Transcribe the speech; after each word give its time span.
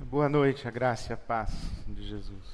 Boa 0.00 0.28
noite, 0.28 0.68
a 0.68 0.70
graça 0.70 1.10
e 1.10 1.14
a 1.14 1.16
paz 1.16 1.50
de 1.88 2.06
Jesus. 2.06 2.44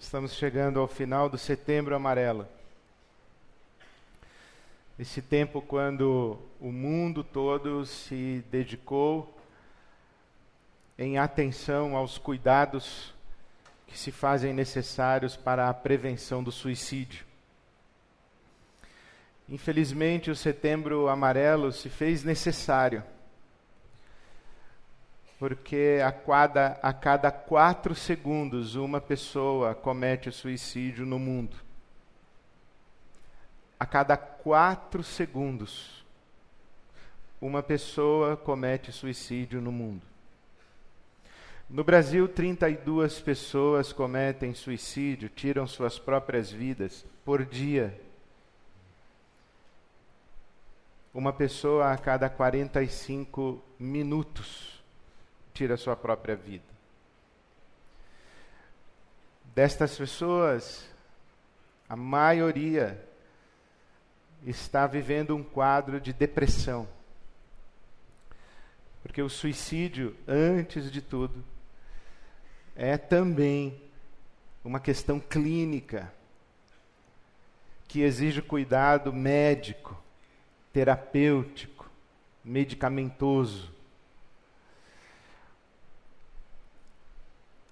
Estamos 0.00 0.32
chegando 0.32 0.80
ao 0.80 0.88
final 0.88 1.28
do 1.28 1.36
setembro 1.36 1.94
amarelo. 1.94 2.48
Esse 4.98 5.20
tempo 5.20 5.60
quando 5.60 6.38
o 6.58 6.72
mundo 6.72 7.22
todo 7.22 7.84
se 7.84 8.42
dedicou 8.50 9.38
em 10.98 11.18
atenção 11.18 11.94
aos 11.94 12.16
cuidados 12.16 13.12
que 13.86 13.96
se 13.96 14.10
fazem 14.10 14.54
necessários 14.54 15.36
para 15.36 15.68
a 15.68 15.74
prevenção 15.74 16.42
do 16.42 16.50
suicídio. 16.50 17.26
Infelizmente, 19.46 20.30
o 20.30 20.34
setembro 20.34 21.08
amarelo 21.08 21.70
se 21.72 21.90
fez 21.90 22.24
necessário, 22.24 23.04
porque 25.38 26.00
a 26.04 26.10
cada, 26.10 26.78
a 26.82 26.92
cada 26.92 27.30
quatro 27.30 27.94
segundos 27.94 28.74
uma 28.74 29.00
pessoa 29.00 29.74
comete 29.74 30.32
suicídio 30.32 31.06
no 31.06 31.18
mundo. 31.18 31.56
A 33.78 33.86
cada 33.86 34.16
quatro 34.16 35.04
segundos, 35.04 36.04
uma 37.40 37.62
pessoa 37.62 38.36
comete 38.36 38.90
suicídio 38.90 39.60
no 39.60 39.70
mundo. 39.70 40.02
No 41.70 41.84
Brasil, 41.84 42.26
32 42.26 43.20
pessoas 43.20 43.92
cometem 43.92 44.54
suicídio, 44.54 45.28
tiram 45.28 45.66
suas 45.66 45.98
próprias 45.98 46.50
vidas 46.50 47.06
por 47.24 47.44
dia 47.44 48.00
uma 51.12 51.32
pessoa 51.32 51.92
a 51.92 51.98
cada 51.98 52.28
45 52.28 53.60
minutos 53.78 54.77
tira 55.58 55.76
sua 55.76 55.96
própria 55.96 56.36
vida. 56.36 56.62
Destas 59.56 59.98
pessoas, 59.98 60.88
a 61.88 61.96
maioria 61.96 63.04
está 64.46 64.86
vivendo 64.86 65.34
um 65.34 65.42
quadro 65.42 66.00
de 66.00 66.12
depressão. 66.12 66.86
Porque 69.02 69.20
o 69.20 69.28
suicídio, 69.28 70.16
antes 70.28 70.92
de 70.92 71.02
tudo, 71.02 71.44
é 72.76 72.96
também 72.96 73.82
uma 74.64 74.78
questão 74.78 75.18
clínica 75.18 76.12
que 77.88 78.02
exige 78.02 78.40
cuidado 78.40 79.12
médico 79.12 80.00
terapêutico, 80.72 81.90
medicamentoso. 82.44 83.76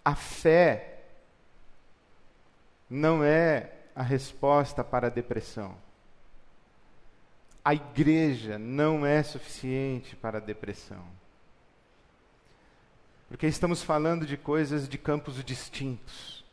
A 0.06 0.14
fé 0.14 1.00
não 2.88 3.24
é 3.24 3.72
a 3.92 4.04
resposta 4.04 4.84
para 4.84 5.08
a 5.08 5.10
depressão. 5.10 5.76
A 7.64 7.74
igreja 7.74 8.56
não 8.56 9.04
é 9.04 9.20
suficiente 9.24 10.14
para 10.14 10.38
a 10.38 10.40
depressão. 10.40 11.04
Porque 13.26 13.48
estamos 13.48 13.82
falando 13.82 14.24
de 14.24 14.36
coisas 14.36 14.88
de 14.88 14.96
campos 14.96 15.42
distintos. 15.42 16.44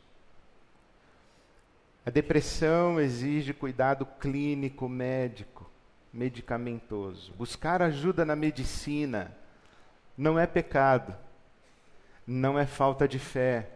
A 2.04 2.10
depressão 2.10 2.98
exige 2.98 3.54
cuidado 3.54 4.04
clínico, 4.04 4.88
médico 4.88 5.70
medicamentoso. 6.12 7.32
Buscar 7.34 7.82
ajuda 7.82 8.24
na 8.24 8.34
medicina 8.34 9.32
não 10.18 10.36
é 10.36 10.44
pecado, 10.44 11.16
não 12.26 12.58
é 12.58 12.66
falta 12.66 13.06
de 13.06 13.18
fé, 13.18 13.68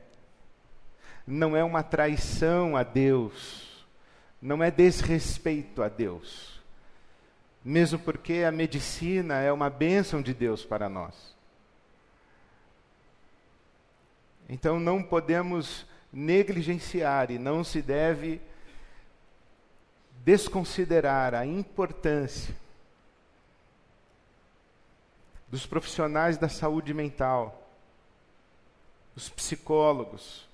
não 1.27 1.57
é 1.57 1.63
uma 1.63 1.83
traição 1.83 2.77
a 2.77 2.83
Deus, 2.83 3.87
não 4.41 4.63
é 4.63 4.71
desrespeito 4.71 5.83
a 5.83 5.89
Deus. 5.89 6.59
Mesmo 7.65 7.99
porque 7.99 8.45
a 8.47 8.53
medicina 8.53 9.41
é 9.41 9.53
uma 9.53 9.69
bênção 9.69 10.23
de 10.23 10.33
Deus 10.33 10.65
para 10.65 10.89
nós. 10.89 11.37
Então 14.49 14.81
não 14.81 15.03
podemos 15.03 15.87
negligenciar 16.11 17.31
e 17.31 17.39
não 17.39 17.63
se 17.63 17.83
deve 17.83 18.41
desconsiderar 20.25 21.35
a 21.35 21.45
importância 21.45 22.55
dos 25.49 25.67
profissionais 25.67 26.37
da 26.37 26.49
saúde 26.49 26.93
mental, 26.93 27.68
os 29.19 29.29
psicólogos, 29.29 30.47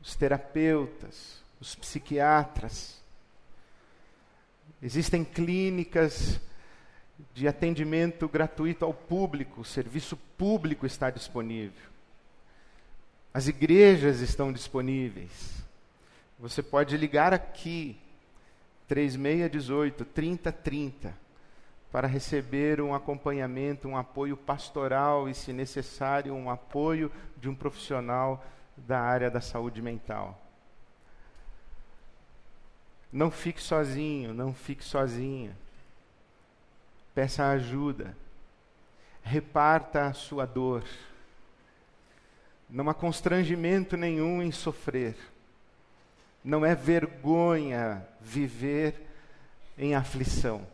os 0.00 0.14
terapeutas, 0.14 1.42
os 1.60 1.74
psiquiatras. 1.74 3.02
Existem 4.80 5.24
clínicas 5.24 6.40
de 7.34 7.48
atendimento 7.48 8.28
gratuito 8.28 8.84
ao 8.84 8.94
público, 8.94 9.62
o 9.62 9.64
serviço 9.64 10.16
público 10.38 10.86
está 10.86 11.10
disponível. 11.10 11.88
As 13.34 13.48
igrejas 13.48 14.20
estão 14.20 14.52
disponíveis. 14.52 15.64
Você 16.38 16.62
pode 16.62 16.96
ligar 16.96 17.34
aqui 17.34 17.96
3618 18.86 20.04
3030 20.04 21.27
para 21.90 22.06
receber 22.06 22.80
um 22.80 22.94
acompanhamento, 22.94 23.88
um 23.88 23.96
apoio 23.96 24.36
pastoral 24.36 25.28
e, 25.28 25.34
se 25.34 25.52
necessário, 25.52 26.34
um 26.34 26.50
apoio 26.50 27.10
de 27.36 27.48
um 27.48 27.54
profissional 27.54 28.44
da 28.76 29.00
área 29.00 29.30
da 29.30 29.40
saúde 29.40 29.80
mental. 29.80 30.38
Não 33.12 33.30
fique 33.30 33.62
sozinho, 33.62 34.34
não 34.34 34.52
fique 34.52 34.84
sozinha. 34.84 35.56
Peça 37.14 37.48
ajuda. 37.48 38.14
Reparta 39.22 40.06
a 40.06 40.12
sua 40.12 40.46
dor. 40.46 40.84
Não 42.68 42.90
há 42.90 42.94
constrangimento 42.94 43.96
nenhum 43.96 44.42
em 44.42 44.52
sofrer. 44.52 45.16
Não 46.44 46.66
é 46.66 46.74
vergonha 46.74 48.06
viver 48.20 48.94
em 49.76 49.94
aflição. 49.94 50.66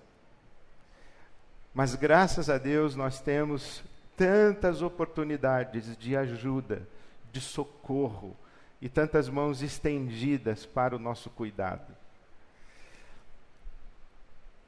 Mas 1.75 1.97
graças 1.97 2.49
a 2.49 2.57
Deus 2.57 2.95
nós 2.95 3.21
temos 3.21 3.83
tantas 4.17 4.81
oportunidades 4.81 5.97
de 5.97 6.17
ajuda, 6.17 6.87
de 7.33 7.41
socorro 7.41 8.37
e 8.81 8.89
tantas 8.89 9.29
mãos 9.29 9.61
estendidas 9.61 10.65
para 10.65 10.95
o 10.95 11.01
nosso 11.01 11.29
cuidado. 11.31 11.93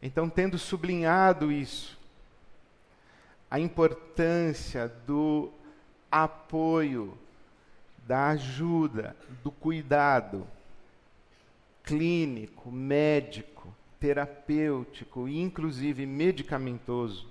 Então, 0.03 0.29
tendo 0.29 0.59
sublinhado 0.59 1.53
isso, 1.53 1.97
a 3.49 3.61
importância 3.61 4.89
do 5.07 5.53
apoio, 6.11 7.17
da 8.07 8.29
ajuda, 8.31 9.17
do 9.45 9.51
cuidado, 9.51 10.47
clínico, 11.85 12.71
médico, 12.71 13.73
terapêutico 14.07 15.27
e 15.27 15.41
inclusive 15.41 16.07
medicamentoso, 16.07 17.27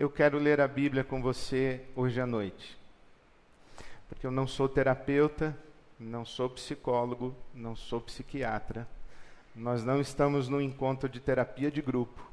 eu 0.00 0.10
quero 0.10 0.36
ler 0.36 0.60
a 0.60 0.66
Bíblia 0.66 1.04
com 1.04 1.22
você 1.22 1.80
hoje 1.94 2.20
à 2.20 2.26
noite. 2.26 2.76
Porque 4.08 4.26
eu 4.26 4.32
não 4.32 4.48
sou 4.48 4.68
terapeuta, 4.68 5.56
não 5.96 6.24
sou 6.24 6.50
psicólogo, 6.50 7.32
não 7.54 7.76
sou 7.76 8.00
psiquiatra. 8.00 8.84
Nós 9.54 9.84
não 9.84 10.00
estamos 10.00 10.48
num 10.48 10.60
encontro 10.60 11.08
de 11.08 11.20
terapia 11.20 11.70
de 11.70 11.80
grupo. 11.80 12.28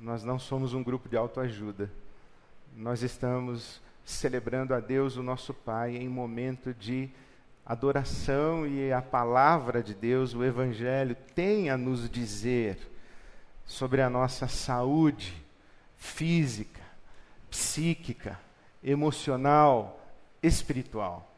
Nós 0.00 0.22
não 0.22 0.38
somos 0.38 0.74
um 0.74 0.82
grupo 0.84 1.08
de 1.08 1.16
autoajuda. 1.16 1.90
Nós 2.76 3.02
estamos 3.02 3.80
celebrando 4.04 4.74
a 4.74 4.78
Deus, 4.78 5.16
o 5.16 5.24
nosso 5.24 5.52
Pai, 5.52 5.96
em 5.96 6.08
momento 6.08 6.72
de 6.72 7.10
adoração 7.64 8.66
e 8.66 8.92
a 8.92 9.00
palavra 9.00 9.82
de 9.82 9.94
Deus, 9.94 10.34
o 10.34 10.44
Evangelho, 10.44 11.16
tem 11.34 11.70
a 11.70 11.76
nos 11.76 12.08
dizer 12.10 12.78
sobre 13.64 14.02
a 14.02 14.10
nossa 14.10 14.46
saúde 14.46 15.42
física, 15.96 16.82
psíquica, 17.50 18.38
emocional, 18.82 19.98
espiritual. 20.42 21.30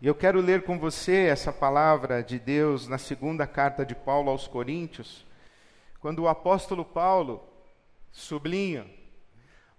E 0.00 0.06
eu 0.06 0.14
quero 0.14 0.40
ler 0.40 0.64
com 0.64 0.78
você 0.78 1.26
essa 1.26 1.52
palavra 1.52 2.22
de 2.22 2.38
Deus 2.38 2.88
na 2.88 2.98
segunda 2.98 3.46
carta 3.46 3.84
de 3.84 3.94
Paulo 3.94 4.30
aos 4.30 4.48
Coríntios, 4.48 5.24
quando 6.00 6.20
o 6.20 6.28
apóstolo 6.28 6.84
Paulo 6.84 7.42
sublinha 8.10 8.86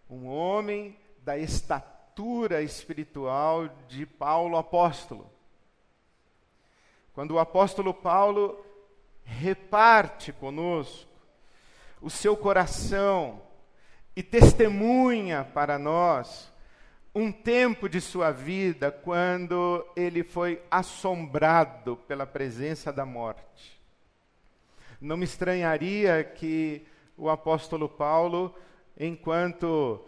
um 0.10 0.28
homem 0.28 0.96
da 1.24 1.38
estatura 1.38 1.95
estatura 2.16 2.62
espiritual 2.62 3.68
de 3.90 4.06
Paulo 4.06 4.56
apóstolo. 4.56 5.30
Quando 7.14 7.32
o 7.32 7.40
apóstolo 7.40 7.94
Paulo 7.94 8.66
reparte 9.26 10.32
conosco 10.32 11.12
o 12.02 12.10
seu 12.10 12.38
coração 12.38 13.42
e 14.16 14.24
testemunha 14.24 15.44
para 15.44 15.78
nós 15.78 16.54
um 17.14 17.34
tempo 17.34 17.90
de 17.90 18.00
sua 18.00 18.32
vida 18.32 18.92
quando 18.92 19.86
ele 19.94 20.24
foi 20.24 20.62
assombrado 20.72 21.98
pela 22.08 22.26
presença 22.26 22.94
da 22.94 23.06
morte. 23.06 23.78
Não 25.02 25.18
me 25.18 25.26
estranharia 25.26 26.24
que 26.24 26.88
o 27.18 27.30
apóstolo 27.30 27.90
Paulo, 27.90 28.56
enquanto 28.98 30.02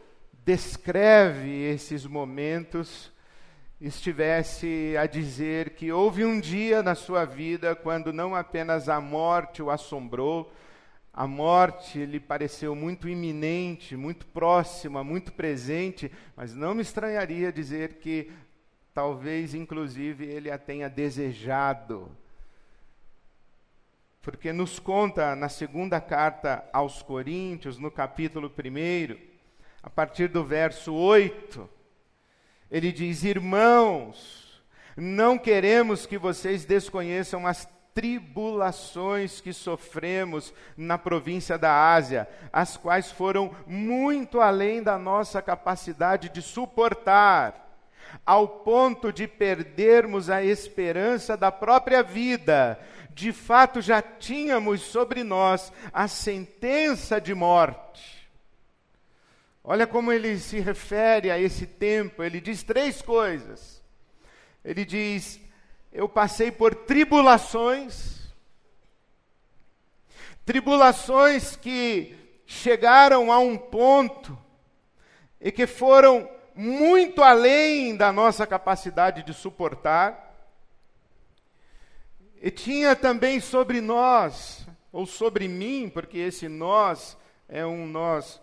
descreve 0.47 1.49
esses 1.65 2.05
momentos, 2.05 3.11
estivesse 3.81 4.95
a 4.97 5.05
dizer 5.05 5.71
que 5.71 5.91
houve 5.91 6.23
um 6.23 6.39
dia 6.39 6.81
na 6.81 6.95
sua 6.95 7.25
vida 7.25 7.75
quando 7.75 8.13
não 8.13 8.33
apenas 8.33 8.87
a 8.87 9.01
morte 9.01 9.61
o 9.61 9.69
assombrou, 9.69 10.49
a 11.13 11.27
morte 11.27 12.05
lhe 12.05 12.17
pareceu 12.17 12.73
muito 12.73 13.09
iminente, 13.09 13.97
muito 13.97 14.25
próxima, 14.27 15.03
muito 15.03 15.33
presente, 15.33 16.09
mas 16.33 16.55
não 16.55 16.73
me 16.73 16.81
estranharia 16.81 17.51
dizer 17.51 17.95
que 17.95 18.31
talvez, 18.93 19.53
inclusive, 19.53 20.23
ele 20.27 20.49
a 20.49 20.57
tenha 20.57 20.89
desejado. 20.89 22.09
Porque 24.21 24.53
nos 24.53 24.79
conta 24.79 25.35
na 25.35 25.49
segunda 25.49 25.99
carta 25.99 26.63
aos 26.71 27.01
Coríntios, 27.01 27.77
no 27.77 27.91
capítulo 27.91 28.47
1, 28.47 29.36
a 29.81 29.89
partir 29.89 30.27
do 30.27 30.43
verso 30.43 30.93
8, 30.93 31.69
ele 32.69 32.91
diz: 32.91 33.23
Irmãos, 33.23 34.61
não 34.95 35.37
queremos 35.37 36.05
que 36.05 36.17
vocês 36.17 36.65
desconheçam 36.65 37.45
as 37.45 37.67
tribulações 37.93 39.41
que 39.41 39.51
sofremos 39.51 40.53
na 40.75 40.99
província 40.99 41.57
da 41.57 41.93
Ásia, 41.93 42.27
as 42.53 42.77
quais 42.77 43.11
foram 43.11 43.55
muito 43.65 44.39
além 44.39 44.83
da 44.83 44.99
nossa 44.99 45.41
capacidade 45.41 46.29
de 46.29 46.41
suportar, 46.41 47.75
ao 48.25 48.47
ponto 48.47 49.11
de 49.11 49.27
perdermos 49.27 50.29
a 50.29 50.43
esperança 50.43 51.35
da 51.35 51.51
própria 51.51 52.03
vida. 52.03 52.79
De 53.09 53.31
fato, 53.31 53.81
já 53.81 53.99
tínhamos 53.99 54.81
sobre 54.81 55.23
nós 55.23 55.73
a 55.91 56.07
sentença 56.07 57.19
de 57.19 57.33
morte. 57.33 58.16
Olha 59.69 59.85
como 59.85 60.13
ele 60.13 60.39
se 60.39 60.61
refere 60.61 61.29
a 61.29 61.37
esse 61.37 61.67
tempo. 61.67 62.23
Ele 62.23 62.39
diz 62.39 62.63
três 62.63 63.01
coisas. 63.01 63.83
Ele 64.63 64.85
diz: 64.85 65.41
eu 65.91 66.07
passei 66.07 66.49
por 66.49 66.73
tribulações, 66.73 68.33
tribulações 70.45 71.57
que 71.57 72.15
chegaram 72.45 73.29
a 73.29 73.39
um 73.39 73.57
ponto 73.57 74.39
e 75.41 75.51
que 75.51 75.67
foram 75.67 76.31
muito 76.55 77.21
além 77.21 77.93
da 77.93 78.09
nossa 78.09 78.47
capacidade 78.47 79.21
de 79.21 79.33
suportar. 79.33 80.33
E 82.41 82.49
tinha 82.49 82.95
também 82.95 83.41
sobre 83.41 83.81
nós, 83.81 84.65
ou 84.93 85.05
sobre 85.05 85.49
mim, 85.49 85.91
porque 85.93 86.19
esse 86.19 86.47
nós 86.47 87.17
é 87.49 87.65
um 87.65 87.85
nós 87.85 88.39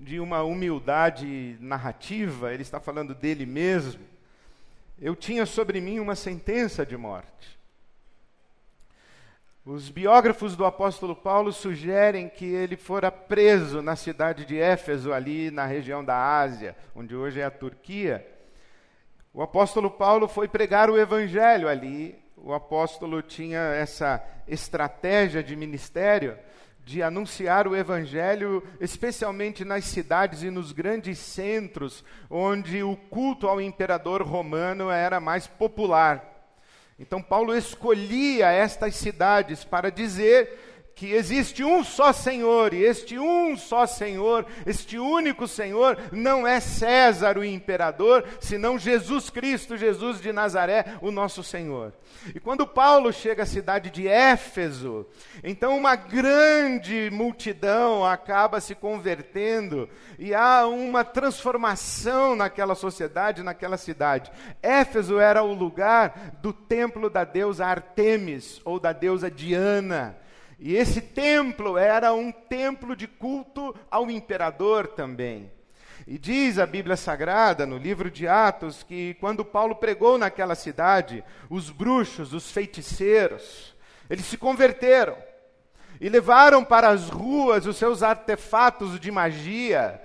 de 0.00 0.18
uma 0.18 0.42
humildade 0.42 1.56
narrativa, 1.60 2.52
ele 2.52 2.62
está 2.62 2.80
falando 2.80 3.14
dele 3.14 3.46
mesmo 3.46 4.10
eu 5.00 5.16
tinha 5.16 5.46
sobre 5.46 5.80
mim 5.80 5.98
uma 5.98 6.14
sentença 6.14 6.84
de 6.84 6.96
morte. 6.96 7.58
Os 9.64 9.88
biógrafos 9.88 10.54
do 10.56 10.64
apóstolo 10.64 11.16
Paulo 11.16 11.52
sugerem 11.52 12.28
que 12.28 12.44
ele 12.44 12.76
fora 12.76 13.10
preso 13.10 13.80
na 13.80 13.96
cidade 13.96 14.44
de 14.44 14.58
Éfeso, 14.58 15.12
ali 15.12 15.50
na 15.50 15.64
região 15.64 16.04
da 16.04 16.38
Ásia, 16.38 16.76
onde 16.94 17.16
hoje 17.16 17.40
é 17.40 17.44
a 17.44 17.50
Turquia. 17.50 18.26
O 19.32 19.42
apóstolo 19.42 19.90
Paulo 19.90 20.28
foi 20.28 20.48
pregar 20.48 20.90
o 20.90 20.98
evangelho 20.98 21.68
ali. 21.68 22.18
O 22.36 22.52
apóstolo 22.52 23.22
tinha 23.22 23.60
essa 23.60 24.22
estratégia 24.46 25.42
de 25.42 25.56
ministério 25.56 26.36
de 26.84 27.02
anunciar 27.02 27.68
o 27.68 27.76
evangelho, 27.76 28.62
especialmente 28.80 29.64
nas 29.64 29.84
cidades 29.84 30.42
e 30.42 30.50
nos 30.50 30.72
grandes 30.72 31.18
centros, 31.18 32.04
onde 32.28 32.82
o 32.82 32.96
culto 32.96 33.46
ao 33.46 33.60
imperador 33.60 34.22
romano 34.22 34.90
era 34.90 35.20
mais 35.20 35.46
popular. 35.46 36.26
Então, 36.98 37.22
Paulo 37.22 37.56
escolhia 37.56 38.50
estas 38.50 38.94
cidades 38.96 39.64
para 39.64 39.90
dizer 39.90 40.69
que 41.00 41.14
existe 41.14 41.64
um 41.64 41.82
só 41.82 42.12
Senhor, 42.12 42.74
e 42.74 42.84
este 42.84 43.18
um 43.18 43.56
só 43.56 43.86
Senhor, 43.86 44.44
este 44.66 44.98
único 44.98 45.48
Senhor, 45.48 45.96
não 46.12 46.46
é 46.46 46.60
César 46.60 47.38
o 47.38 47.44
imperador, 47.44 48.22
senão 48.38 48.78
Jesus 48.78 49.30
Cristo, 49.30 49.78
Jesus 49.78 50.20
de 50.20 50.30
Nazaré, 50.30 50.98
o 51.00 51.10
nosso 51.10 51.42
Senhor. 51.42 51.94
E 52.34 52.38
quando 52.38 52.66
Paulo 52.66 53.14
chega 53.14 53.44
à 53.44 53.46
cidade 53.46 53.88
de 53.88 54.06
Éfeso, 54.06 55.06
então 55.42 55.74
uma 55.74 55.96
grande 55.96 57.08
multidão 57.10 58.04
acaba 58.04 58.60
se 58.60 58.74
convertendo 58.74 59.88
e 60.18 60.34
há 60.34 60.66
uma 60.66 61.02
transformação 61.02 62.36
naquela 62.36 62.74
sociedade, 62.74 63.42
naquela 63.42 63.78
cidade. 63.78 64.30
Éfeso 64.62 65.18
era 65.18 65.42
o 65.42 65.54
lugar 65.54 66.36
do 66.42 66.52
templo 66.52 67.08
da 67.08 67.24
deusa 67.24 67.64
Artemis 67.64 68.60
ou 68.66 68.78
da 68.78 68.92
deusa 68.92 69.30
Diana. 69.30 70.20
E 70.62 70.76
esse 70.76 71.00
templo 71.00 71.78
era 71.78 72.12
um 72.12 72.30
templo 72.30 72.94
de 72.94 73.08
culto 73.08 73.74
ao 73.90 74.10
imperador 74.10 74.88
também. 74.88 75.50
E 76.06 76.18
diz 76.18 76.58
a 76.58 76.66
Bíblia 76.66 76.98
Sagrada, 76.98 77.64
no 77.64 77.78
livro 77.78 78.10
de 78.10 78.28
Atos, 78.28 78.82
que 78.82 79.14
quando 79.14 79.42
Paulo 79.42 79.74
pregou 79.74 80.18
naquela 80.18 80.54
cidade, 80.54 81.24
os 81.48 81.70
bruxos, 81.70 82.34
os 82.34 82.50
feiticeiros, 82.50 83.74
eles 84.10 84.26
se 84.26 84.36
converteram 84.36 85.16
e 85.98 86.10
levaram 86.10 86.62
para 86.62 86.90
as 86.90 87.08
ruas 87.08 87.64
os 87.64 87.78
seus 87.78 88.02
artefatos 88.02 89.00
de 89.00 89.10
magia, 89.10 89.98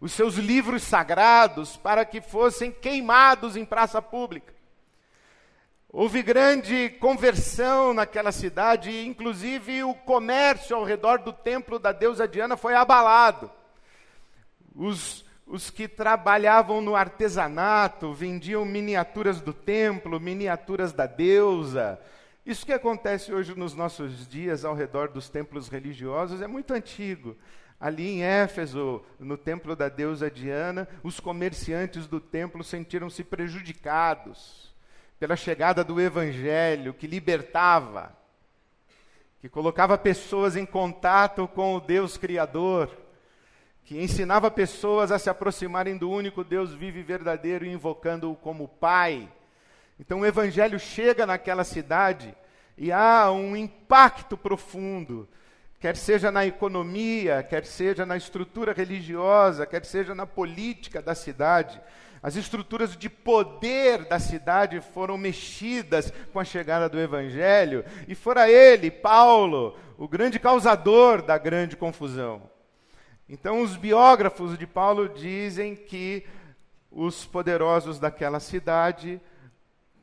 os 0.00 0.12
seus 0.12 0.36
livros 0.36 0.84
sagrados, 0.84 1.76
para 1.76 2.04
que 2.04 2.20
fossem 2.20 2.70
queimados 2.70 3.56
em 3.56 3.64
praça 3.64 4.00
pública. 4.00 4.55
Houve 5.88 6.22
grande 6.22 6.90
conversão 7.00 7.94
naquela 7.94 8.32
cidade, 8.32 9.06
inclusive 9.06 9.84
o 9.84 9.94
comércio 9.94 10.76
ao 10.76 10.84
redor 10.84 11.18
do 11.18 11.32
templo 11.32 11.78
da 11.78 11.92
deusa 11.92 12.26
Diana 12.26 12.56
foi 12.56 12.74
abalado. 12.74 13.50
Os, 14.74 15.24
os 15.46 15.70
que 15.70 15.86
trabalhavam 15.86 16.80
no 16.80 16.96
artesanato 16.96 18.12
vendiam 18.12 18.64
miniaturas 18.64 19.40
do 19.40 19.52
templo, 19.52 20.20
miniaturas 20.20 20.92
da 20.92 21.06
deusa. 21.06 21.98
Isso 22.44 22.66
que 22.66 22.72
acontece 22.72 23.32
hoje 23.32 23.56
nos 23.56 23.72
nossos 23.72 24.26
dias 24.26 24.64
ao 24.64 24.74
redor 24.74 25.08
dos 25.08 25.28
templos 25.28 25.68
religiosos 25.68 26.42
é 26.42 26.46
muito 26.46 26.74
antigo. 26.74 27.36
Ali 27.78 28.08
em 28.08 28.22
Éfeso, 28.22 29.02
no 29.18 29.36
templo 29.36 29.76
da 29.76 29.88
deusa 29.88 30.30
Diana, 30.30 30.88
os 31.02 31.20
comerciantes 31.20 32.06
do 32.06 32.20
templo 32.20 32.64
sentiram-se 32.64 33.22
prejudicados 33.22 34.75
pela 35.18 35.36
chegada 35.36 35.82
do 35.82 36.00
Evangelho 36.00 36.92
que 36.92 37.06
libertava, 37.06 38.12
que 39.40 39.48
colocava 39.48 39.96
pessoas 39.96 40.56
em 40.56 40.66
contato 40.66 41.48
com 41.48 41.74
o 41.74 41.80
Deus 41.80 42.16
Criador, 42.16 42.90
que 43.84 44.02
ensinava 44.02 44.50
pessoas 44.50 45.12
a 45.12 45.18
se 45.18 45.30
aproximarem 45.30 45.96
do 45.96 46.10
único 46.10 46.42
Deus 46.42 46.72
vivo 46.72 46.98
e 46.98 47.02
verdadeiro, 47.02 47.64
invocando-o 47.64 48.34
como 48.34 48.66
Pai. 48.66 49.28
Então 49.98 50.20
o 50.20 50.26
Evangelho 50.26 50.78
chega 50.78 51.24
naquela 51.24 51.64
cidade 51.64 52.34
e 52.76 52.92
há 52.92 53.30
um 53.30 53.56
impacto 53.56 54.36
profundo, 54.36 55.28
quer 55.80 55.96
seja 55.96 56.30
na 56.30 56.44
economia, 56.44 57.42
quer 57.42 57.64
seja 57.64 58.04
na 58.04 58.16
estrutura 58.16 58.72
religiosa, 58.72 59.64
quer 59.64 59.84
seja 59.84 60.14
na 60.14 60.26
política 60.26 61.00
da 61.00 61.14
cidade. 61.14 61.80
As 62.26 62.34
estruturas 62.34 62.96
de 62.96 63.08
poder 63.08 64.04
da 64.06 64.18
cidade 64.18 64.80
foram 64.80 65.16
mexidas 65.16 66.12
com 66.32 66.40
a 66.40 66.44
chegada 66.44 66.88
do 66.88 66.98
Evangelho, 66.98 67.84
e 68.08 68.16
fora 68.16 68.50
ele, 68.50 68.90
Paulo, 68.90 69.78
o 69.96 70.08
grande 70.08 70.40
causador 70.40 71.22
da 71.22 71.38
grande 71.38 71.76
confusão. 71.76 72.50
Então, 73.28 73.62
os 73.62 73.76
biógrafos 73.76 74.58
de 74.58 74.66
Paulo 74.66 75.08
dizem 75.08 75.76
que 75.76 76.26
os 76.90 77.24
poderosos 77.24 78.00
daquela 78.00 78.40
cidade 78.40 79.20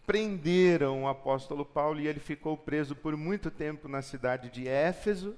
prenderam 0.07 1.03
o 1.03 1.09
apóstolo 1.09 1.65
Paulo 1.65 1.99
e 1.99 2.07
ele 2.07 2.21
ficou 2.21 2.55
preso 2.55 2.95
por 2.95 3.17
muito 3.17 3.51
tempo 3.51 3.89
na 3.89 4.01
cidade 4.01 4.49
de 4.49 4.65
Éfeso 4.65 5.35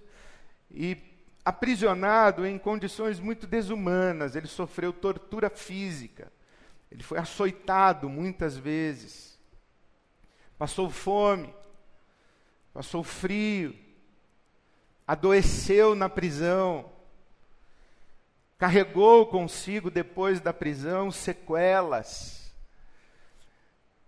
e 0.69 0.95
aprisionado 1.43 2.45
em 2.45 2.59
condições 2.59 3.19
muito 3.19 3.47
desumanas. 3.47 4.35
Ele 4.35 4.45
sofreu 4.45 4.93
tortura 4.93 5.49
física. 5.49 6.34
Ele 6.91 7.03
foi 7.03 7.17
açoitado 7.17 8.07
muitas 8.09 8.55
vezes, 8.57 9.39
passou 10.57 10.89
fome, 10.89 11.53
passou 12.73 13.03
frio, 13.03 13.77
adoeceu 15.07 15.95
na 15.95 16.09
prisão. 16.09 16.91
carregou 18.57 19.27
consigo 19.27 19.91
depois 19.91 20.39
da 20.39 20.53
prisão 20.53 21.11
sequelas. 21.11 22.44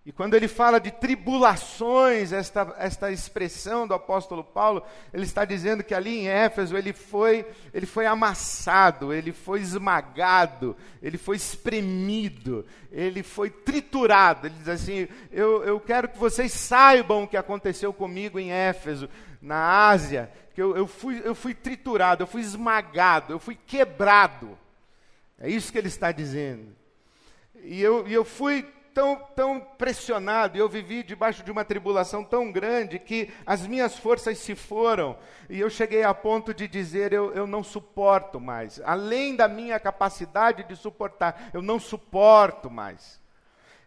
E 0.07 0.11
quando 0.13 0.35
ele 0.35 0.47
fala 0.47 0.79
de 0.79 0.89
tribulações, 0.89 2.31
esta, 2.31 2.73
esta 2.77 3.11
expressão 3.11 3.85
do 3.85 3.93
apóstolo 3.93 4.41
Paulo, 4.41 4.81
ele 5.13 5.25
está 5.25 5.43
dizendo 5.43 5.83
que 5.83 5.93
ali 5.93 6.19
em 6.19 6.29
Éfeso 6.29 6.77
ele 6.77 6.93
foi, 6.93 7.45
ele 7.73 7.85
foi 7.85 8.05
amassado, 8.05 9.13
ele 9.13 9.33
foi 9.33 9.59
esmagado, 9.59 10.77
ele 11.03 11.17
foi 11.17 11.35
espremido, 11.35 12.65
ele 12.89 13.21
foi 13.21 13.49
triturado. 13.49 14.47
Ele 14.47 14.55
diz 14.57 14.69
assim: 14.69 15.09
eu, 15.29 15.61
eu 15.65 15.77
quero 15.77 16.07
que 16.07 16.17
vocês 16.17 16.53
saibam 16.53 17.23
o 17.23 17.27
que 17.27 17.35
aconteceu 17.35 17.91
comigo 17.91 18.39
em 18.39 18.49
Éfeso, 18.49 19.09
na 19.41 19.89
Ásia, 19.89 20.31
que 20.55 20.61
eu, 20.61 20.73
eu, 20.73 20.87
fui, 20.87 21.21
eu 21.21 21.35
fui 21.35 21.53
triturado, 21.53 22.23
eu 22.23 22.27
fui 22.27 22.39
esmagado, 22.39 23.33
eu 23.33 23.39
fui 23.39 23.59
quebrado. 23.67 24.57
É 25.37 25.49
isso 25.49 25.69
que 25.69 25.77
ele 25.77 25.89
está 25.89 26.13
dizendo. 26.13 26.73
E 27.61 27.81
eu, 27.81 28.07
e 28.07 28.13
eu 28.13 28.23
fui 28.23 28.65
tão, 28.97 29.15
tão 29.35 29.59
pressionado, 29.59 30.57
eu 30.57 30.67
vivi 30.67 31.03
debaixo 31.03 31.43
de 31.43 31.51
uma 31.51 31.63
tribulação 31.63 32.23
tão 32.23 32.51
grande 32.51 32.97
que 32.97 33.31
as 33.45 33.67
minhas 33.67 33.95
forças 33.95 34.39
se 34.39 34.55
foram, 34.55 35.15
e 35.47 35.59
eu 35.59 35.69
cheguei 35.69 36.01
a 36.01 36.15
ponto 36.15 36.51
de 36.51 36.67
dizer: 36.67 37.13
eu, 37.13 37.31
eu 37.31 37.45
não 37.45 37.63
suporto 37.63 38.39
mais, 38.39 38.81
além 38.83 39.35
da 39.35 39.47
minha 39.47 39.79
capacidade 39.79 40.63
de 40.63 40.75
suportar, 40.75 41.51
eu 41.53 41.61
não 41.61 41.79
suporto 41.79 42.71
mais. 42.71 43.21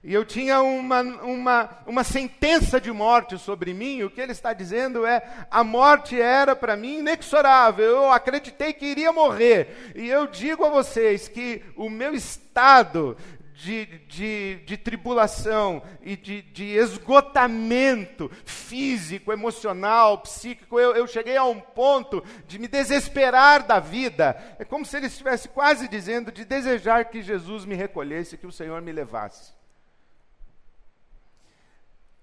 E 0.02 0.14
eu 0.14 0.24
tinha 0.24 0.62
uma, 0.62 1.02
uma, 1.02 1.78
uma 1.86 2.04
sentença 2.04 2.80
de 2.80 2.90
morte 2.90 3.36
sobre 3.36 3.74
mim, 3.74 4.02
o 4.04 4.10
que 4.10 4.20
ele 4.20 4.30
está 4.30 4.52
dizendo 4.52 5.04
é: 5.04 5.22
a 5.50 5.64
morte 5.64 6.18
era 6.18 6.54
para 6.54 6.76
mim 6.76 7.00
inexorável, 7.00 7.84
eu 7.84 8.12
acreditei 8.12 8.72
que 8.72 8.86
iria 8.86 9.12
morrer. 9.12 9.92
E 9.96 10.08
eu 10.08 10.28
digo 10.28 10.64
a 10.64 10.70
vocês 10.70 11.26
que 11.26 11.64
o 11.76 11.90
meu 11.90 12.14
estado 12.14 13.16
de, 13.60 13.84
de, 14.08 14.56
de 14.64 14.76
tribulação 14.78 15.82
e 16.00 16.16
de, 16.16 16.40
de, 16.40 16.64
esgotamento 16.64 18.30
físico, 18.42 19.30
emocional, 19.30 20.18
psíquico, 20.22 20.80
eu, 20.80 20.94
eu 20.94 21.06
cheguei 21.06 21.36
a 21.36 21.44
um 21.44 21.60
ponto 21.60 22.24
de 22.46 22.58
me 22.58 22.66
desesperar 22.66 23.66
da 23.66 23.78
vida. 23.78 24.56
É 24.58 24.64
como 24.64 24.86
se 24.86 24.96
ele 24.96 25.08
estivesse 25.08 25.46
quase 25.48 25.88
dizendo 25.88 26.32
de 26.32 26.46
desejar 26.46 27.04
que 27.10 27.20
Jesus 27.20 27.66
me 27.66 27.74
recolhesse, 27.74 28.38
que 28.38 28.46
o 28.46 28.52
Senhor 28.52 28.80
me 28.80 28.92
levasse. 28.92 29.52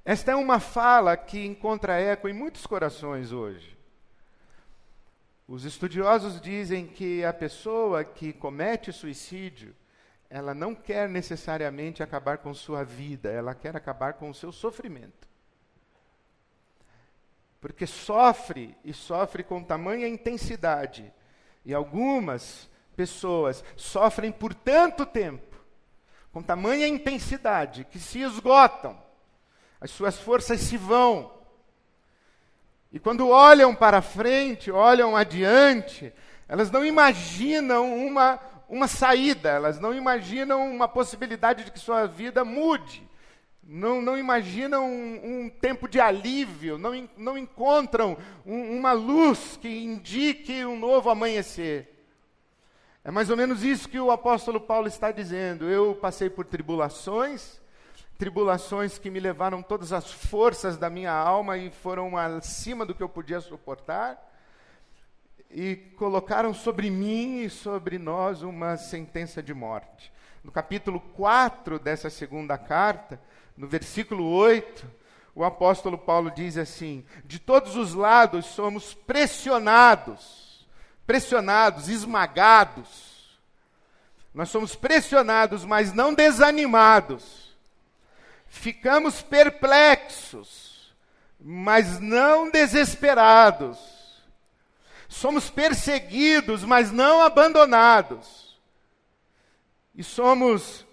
Esta 0.04 0.32
é 0.32 0.36
uma 0.36 0.60
fala 0.60 1.16
que 1.16 1.46
encontra 1.46 2.00
eco 2.00 2.28
em 2.28 2.34
muitos 2.34 2.66
corações 2.66 3.32
hoje. 3.32 3.78
Os 5.48 5.66
estudiosos 5.66 6.42
dizem 6.42 6.88
que 6.88 7.24
a 7.24 7.32
pessoa 7.32 8.04
que 8.04 8.34
comete 8.34 8.92
suicídio, 8.92 9.76
ela 10.30 10.54
não 10.54 10.76
quer 10.76 11.08
necessariamente 11.08 12.04
acabar 12.04 12.40
com 12.40 12.54
sua 12.54 12.84
vida, 12.84 13.30
ela 13.30 13.56
quer 13.56 13.76
acabar 13.76 14.14
com 14.14 14.30
o 14.30 14.34
seu 14.34 14.52
sofrimento. 14.52 15.28
Porque 17.62 17.88
sofre 17.88 18.78
e 18.84 18.94
sofre 18.94 19.44
com 19.44 19.64
tamanha 19.64 20.08
intensidade. 20.08 21.12
E 21.66 21.74
algumas 21.74 22.70
pessoas 22.96 23.64
sofrem 23.76 24.32
por 24.32 24.54
tanto 24.54 25.06
tempo, 25.06 25.58
com 26.32 26.42
tamanha 26.42 26.88
intensidade, 26.88 27.86
que 27.86 28.00
se 28.00 28.22
esgotam, 28.22 29.02
as 29.80 29.92
suas 29.92 30.20
forças 30.20 30.60
se 30.62 30.78
vão. 30.78 31.32
E 32.92 33.00
quando 33.00 33.30
olham 33.30 33.76
para 33.76 34.02
frente, 34.02 34.72
olham 34.72 35.16
adiante, 35.16 36.14
elas 36.48 36.72
não 36.72 36.86
imaginam 36.86 37.94
uma, 37.96 38.40
uma 38.70 38.88
saída, 38.88 39.50
elas 39.50 39.80
não 39.80 39.94
imaginam 39.94 40.70
uma 40.70 40.88
possibilidade 40.88 41.64
de 41.64 41.72
que 41.72 41.80
sua 41.80 42.06
vida 42.06 42.44
mude, 42.44 43.08
não, 43.64 44.02
não 44.02 44.18
imaginam 44.18 44.86
um, 44.86 45.46
um 45.46 45.50
tempo 45.50 45.88
de 45.88 46.00
alívio, 46.00 46.78
não, 46.78 47.08
não 47.18 47.38
encontram 47.38 48.18
um, 48.46 48.78
uma 48.78 48.94
luz 48.94 49.58
que 49.62 49.68
indique 49.68 50.66
um 50.66 50.78
novo 50.78 51.10
amanhecer. 51.10 51.94
É 53.04 53.12
mais 53.12 53.30
ou 53.30 53.38
menos 53.38 53.64
isso 53.64 53.88
que 53.88 54.00
o 54.00 54.12
apóstolo 54.12 54.60
Paulo 54.60 54.88
está 54.88 55.12
dizendo. 55.12 55.70
Eu 55.70 55.96
passei 55.96 56.30
por 56.30 56.46
tribulações, 56.46 57.62
tribulações 58.18 58.98
que 58.98 59.10
me 59.10 59.20
levaram 59.20 59.62
todas 59.62 59.94
as 59.94 60.12
forças 60.12 60.78
da 60.78 60.90
minha 60.90 61.12
alma 61.12 61.58
e 61.58 61.70
foram 61.70 62.18
acima 62.18 62.86
do 62.86 62.94
que 62.94 63.04
eu 63.04 63.10
podia 63.10 63.40
suportar 63.40 64.27
e 65.50 65.76
colocaram 65.98 66.54
sobre 66.54 66.90
mim 66.90 67.42
e 67.42 67.50
sobre 67.50 67.98
nós 67.98 68.42
uma 68.42 68.78
sentença 68.78 69.42
de 69.42 69.54
morte. 69.54 70.12
No 70.44 70.52
capítulo 70.52 71.00
4 71.00 71.80
dessa 71.80 72.10
segunda 72.10 72.58
carta, 72.58 73.20
no 73.56 73.68
versículo 73.68 74.30
8, 74.30 74.86
o 75.34 75.44
apóstolo 75.44 75.98
Paulo 75.98 76.32
diz 76.32 76.58
assim: 76.58 77.06
De 77.26 77.40
todos 77.40 77.76
os 77.76 77.94
lados 77.94 78.46
somos 78.46 78.94
pressionados, 78.94 80.68
pressionados, 81.06 81.90
esmagados. 81.90 83.38
Nós 84.34 84.50
somos 84.50 84.76
pressionados, 84.76 85.66
mas 85.66 85.94
não 85.94 86.14
desanimados. 86.14 87.56
Ficamos 88.48 89.22
perplexos, 89.22 90.94
mas 91.40 92.00
não 92.00 92.50
desesperados 92.52 93.97
Somos 95.08 95.50
perseguidos, 95.50 96.64
mas 96.64 96.92
não 96.92 97.22
abandonados. 97.22 98.60
E 99.96 100.04
somos 100.04 100.86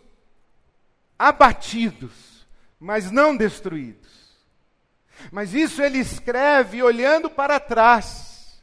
abatidos, 1.18 2.46
mas 2.78 3.10
não 3.10 3.36
destruídos. 3.36 4.14
Mas 5.30 5.54
isso 5.54 5.82
ele 5.82 5.98
escreve 5.98 6.82
olhando 6.82 7.28
para 7.28 7.60
trás. 7.60 8.62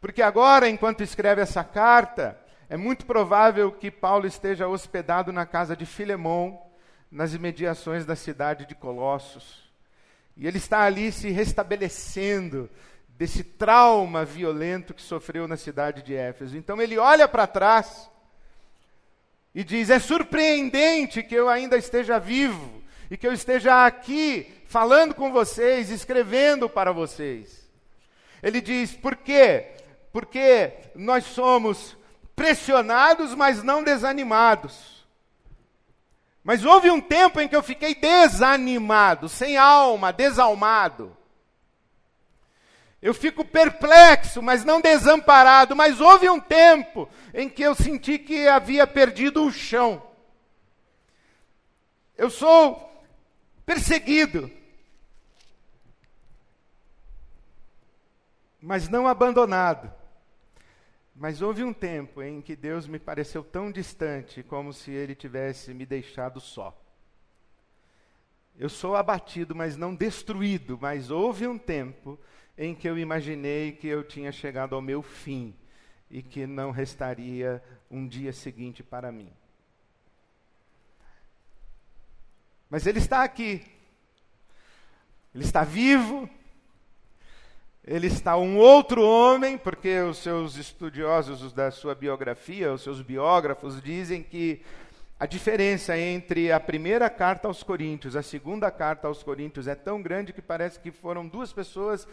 Porque 0.00 0.22
agora, 0.22 0.68
enquanto 0.68 1.02
escreve 1.02 1.40
essa 1.40 1.64
carta, 1.64 2.38
é 2.68 2.76
muito 2.76 3.06
provável 3.06 3.72
que 3.72 3.90
Paulo 3.90 4.26
esteja 4.26 4.68
hospedado 4.68 5.32
na 5.32 5.46
casa 5.46 5.76
de 5.76 5.86
Filemão, 5.86 6.60
nas 7.10 7.32
imediações 7.32 8.04
da 8.04 8.16
cidade 8.16 8.66
de 8.66 8.74
Colossos. 8.74 9.64
E 10.36 10.46
ele 10.46 10.58
está 10.58 10.82
ali 10.82 11.12
se 11.12 11.30
restabelecendo 11.30 12.68
desse 13.16 13.44
trauma 13.44 14.24
violento 14.24 14.92
que 14.92 15.02
sofreu 15.02 15.46
na 15.46 15.56
cidade 15.56 16.02
de 16.02 16.14
Éfeso. 16.14 16.56
Então 16.56 16.80
ele 16.80 16.98
olha 16.98 17.28
para 17.28 17.46
trás 17.46 18.10
e 19.54 19.62
diz: 19.62 19.90
É 19.90 19.98
surpreendente 19.98 21.22
que 21.22 21.34
eu 21.34 21.48
ainda 21.48 21.76
esteja 21.76 22.18
vivo 22.18 22.82
e 23.10 23.16
que 23.16 23.26
eu 23.26 23.32
esteja 23.32 23.86
aqui 23.86 24.52
falando 24.66 25.14
com 25.14 25.32
vocês, 25.32 25.90
escrevendo 25.90 26.68
para 26.68 26.92
vocês. 26.92 27.68
Ele 28.42 28.60
diz: 28.60 28.92
Por 28.92 29.16
quê? 29.16 29.72
Porque 30.12 30.72
nós 30.94 31.24
somos 31.24 31.96
pressionados, 32.34 33.34
mas 33.34 33.62
não 33.62 33.82
desanimados. 33.82 34.94
Mas 36.42 36.64
houve 36.64 36.90
um 36.90 37.00
tempo 37.00 37.40
em 37.40 37.48
que 37.48 37.56
eu 37.56 37.62
fiquei 37.62 37.94
desanimado, 37.94 39.30
sem 39.30 39.56
alma, 39.56 40.12
desalmado. 40.12 41.16
Eu 43.04 43.12
fico 43.12 43.44
perplexo, 43.44 44.40
mas 44.40 44.64
não 44.64 44.80
desamparado. 44.80 45.76
Mas 45.76 46.00
houve 46.00 46.26
um 46.30 46.40
tempo 46.40 47.06
em 47.34 47.50
que 47.50 47.62
eu 47.62 47.74
senti 47.74 48.18
que 48.18 48.48
havia 48.48 48.86
perdido 48.86 49.44
o 49.44 49.52
chão. 49.52 50.02
Eu 52.16 52.30
sou 52.30 53.04
perseguido, 53.66 54.50
mas 58.58 58.88
não 58.88 59.06
abandonado. 59.06 59.92
Mas 61.14 61.42
houve 61.42 61.62
um 61.62 61.74
tempo 61.74 62.22
em 62.22 62.40
que 62.40 62.56
Deus 62.56 62.86
me 62.86 62.98
pareceu 62.98 63.44
tão 63.44 63.70
distante, 63.70 64.42
como 64.42 64.72
se 64.72 64.90
Ele 64.90 65.14
tivesse 65.14 65.74
me 65.74 65.84
deixado 65.84 66.40
só. 66.40 66.74
Eu 68.56 68.70
sou 68.70 68.96
abatido, 68.96 69.54
mas 69.54 69.76
não 69.76 69.94
destruído. 69.94 70.78
Mas 70.80 71.10
houve 71.10 71.46
um 71.46 71.58
tempo 71.58 72.18
em 72.56 72.74
que 72.74 72.88
eu 72.88 72.98
imaginei 72.98 73.72
que 73.72 73.88
eu 73.88 74.04
tinha 74.04 74.30
chegado 74.30 74.74
ao 74.74 74.82
meu 74.82 75.02
fim 75.02 75.54
e 76.10 76.22
que 76.22 76.46
não 76.46 76.70
restaria 76.70 77.62
um 77.90 78.06
dia 78.06 78.32
seguinte 78.32 78.82
para 78.82 79.10
mim. 79.10 79.32
Mas 82.70 82.86
ele 82.86 82.98
está 82.98 83.22
aqui. 83.22 83.64
Ele 85.34 85.44
está 85.44 85.64
vivo. 85.64 86.28
Ele 87.86 88.06
está 88.06 88.36
um 88.36 88.56
outro 88.56 89.02
homem, 89.02 89.58
porque 89.58 90.00
os 90.00 90.18
seus 90.18 90.56
estudiosos 90.56 91.52
da 91.52 91.70
sua 91.70 91.94
biografia, 91.94 92.72
os 92.72 92.82
seus 92.82 93.02
biógrafos 93.02 93.82
dizem 93.82 94.22
que 94.22 94.62
a 95.20 95.26
diferença 95.26 95.96
entre 95.96 96.50
a 96.50 96.58
primeira 96.58 97.10
carta 97.10 97.46
aos 97.46 97.62
Coríntios, 97.62 98.16
a 98.16 98.22
segunda 98.22 98.70
carta 98.70 99.06
aos 99.06 99.22
Coríntios 99.22 99.68
é 99.68 99.74
tão 99.74 100.00
grande 100.02 100.32
que 100.32 100.42
parece 100.42 100.80
que 100.80 100.90
foram 100.90 101.28
duas 101.28 101.52
pessoas 101.52 102.08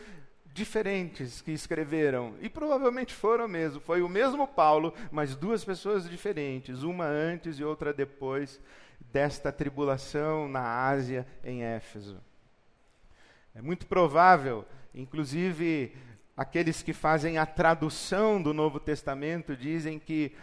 diferentes 0.54 1.42
que 1.42 1.52
escreveram, 1.52 2.36
e 2.42 2.50
provavelmente 2.50 3.14
foram 3.14 3.48
mesmo. 3.48 3.80
Foi 3.80 4.02
o 4.02 4.10
mesmo 4.10 4.48
Paulo, 4.48 4.94
mas 5.12 5.36
duas 5.36 5.64
pessoas 5.64 6.10
diferentes, 6.10 6.84
uma 6.84 7.06
antes 7.06 7.60
e 7.60 7.64
outra 7.64 7.94
depois 7.94 8.60
desta 9.12 9.52
tribulação 9.52 10.48
na 10.48 10.88
Ásia, 10.88 11.26
em 11.44 11.64
Éfeso. 11.64 12.18
É 13.56 13.62
muito 13.62 13.86
provável, 13.86 14.66
inclusive, 14.94 15.96
aqueles 16.36 16.82
que 16.82 16.94
fazem 16.94 17.38
a 17.38 17.46
tradução 17.46 18.42
do 18.42 18.54
Novo 18.54 18.80
Testamento 18.80 19.56
dizem 19.56 20.00
que 20.00 20.34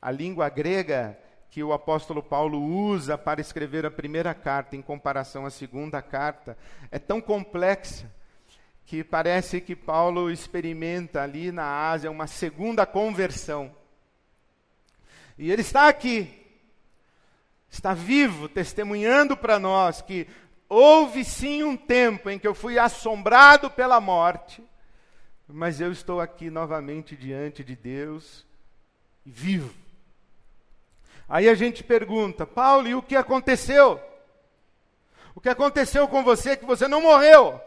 a 0.00 0.10
língua 0.10 0.48
grega 0.48 1.18
que 1.50 1.62
o 1.62 1.72
apóstolo 1.72 2.22
Paulo 2.22 2.60
usa 2.60 3.16
para 3.16 3.40
escrever 3.40 3.86
a 3.86 3.90
primeira 3.90 4.34
carta 4.34 4.76
em 4.76 4.82
comparação 4.82 5.46
à 5.46 5.50
segunda 5.50 6.02
carta 6.02 6.58
é 6.90 6.98
tão 6.98 7.20
complexa 7.20 8.12
que 8.86 9.02
parece 9.02 9.60
que 9.60 9.74
Paulo 9.74 10.30
experimenta 10.30 11.20
ali 11.20 11.50
na 11.50 11.90
Ásia 11.90 12.08
uma 12.08 12.28
segunda 12.28 12.86
conversão. 12.86 13.74
E 15.36 15.50
ele 15.50 15.62
está 15.62 15.88
aqui, 15.88 16.30
está 17.68 17.92
vivo, 17.92 18.48
testemunhando 18.48 19.36
para 19.36 19.58
nós 19.58 20.00
que 20.00 20.28
houve 20.68 21.24
sim 21.24 21.64
um 21.64 21.76
tempo 21.76 22.30
em 22.30 22.38
que 22.38 22.46
eu 22.46 22.54
fui 22.54 22.78
assombrado 22.78 23.68
pela 23.68 24.00
morte, 24.00 24.62
mas 25.48 25.80
eu 25.80 25.90
estou 25.90 26.20
aqui 26.20 26.48
novamente 26.48 27.16
diante 27.16 27.64
de 27.64 27.74
Deus, 27.74 28.46
vivo. 29.24 29.74
Aí 31.28 31.48
a 31.48 31.54
gente 31.54 31.82
pergunta, 31.82 32.46
Paulo, 32.46 32.86
e 32.86 32.94
o 32.94 33.02
que 33.02 33.16
aconteceu? 33.16 34.00
O 35.34 35.40
que 35.40 35.48
aconteceu 35.48 36.06
com 36.06 36.22
você 36.22 36.56
que 36.56 36.64
você 36.64 36.86
não 36.86 37.02
morreu? 37.02 37.60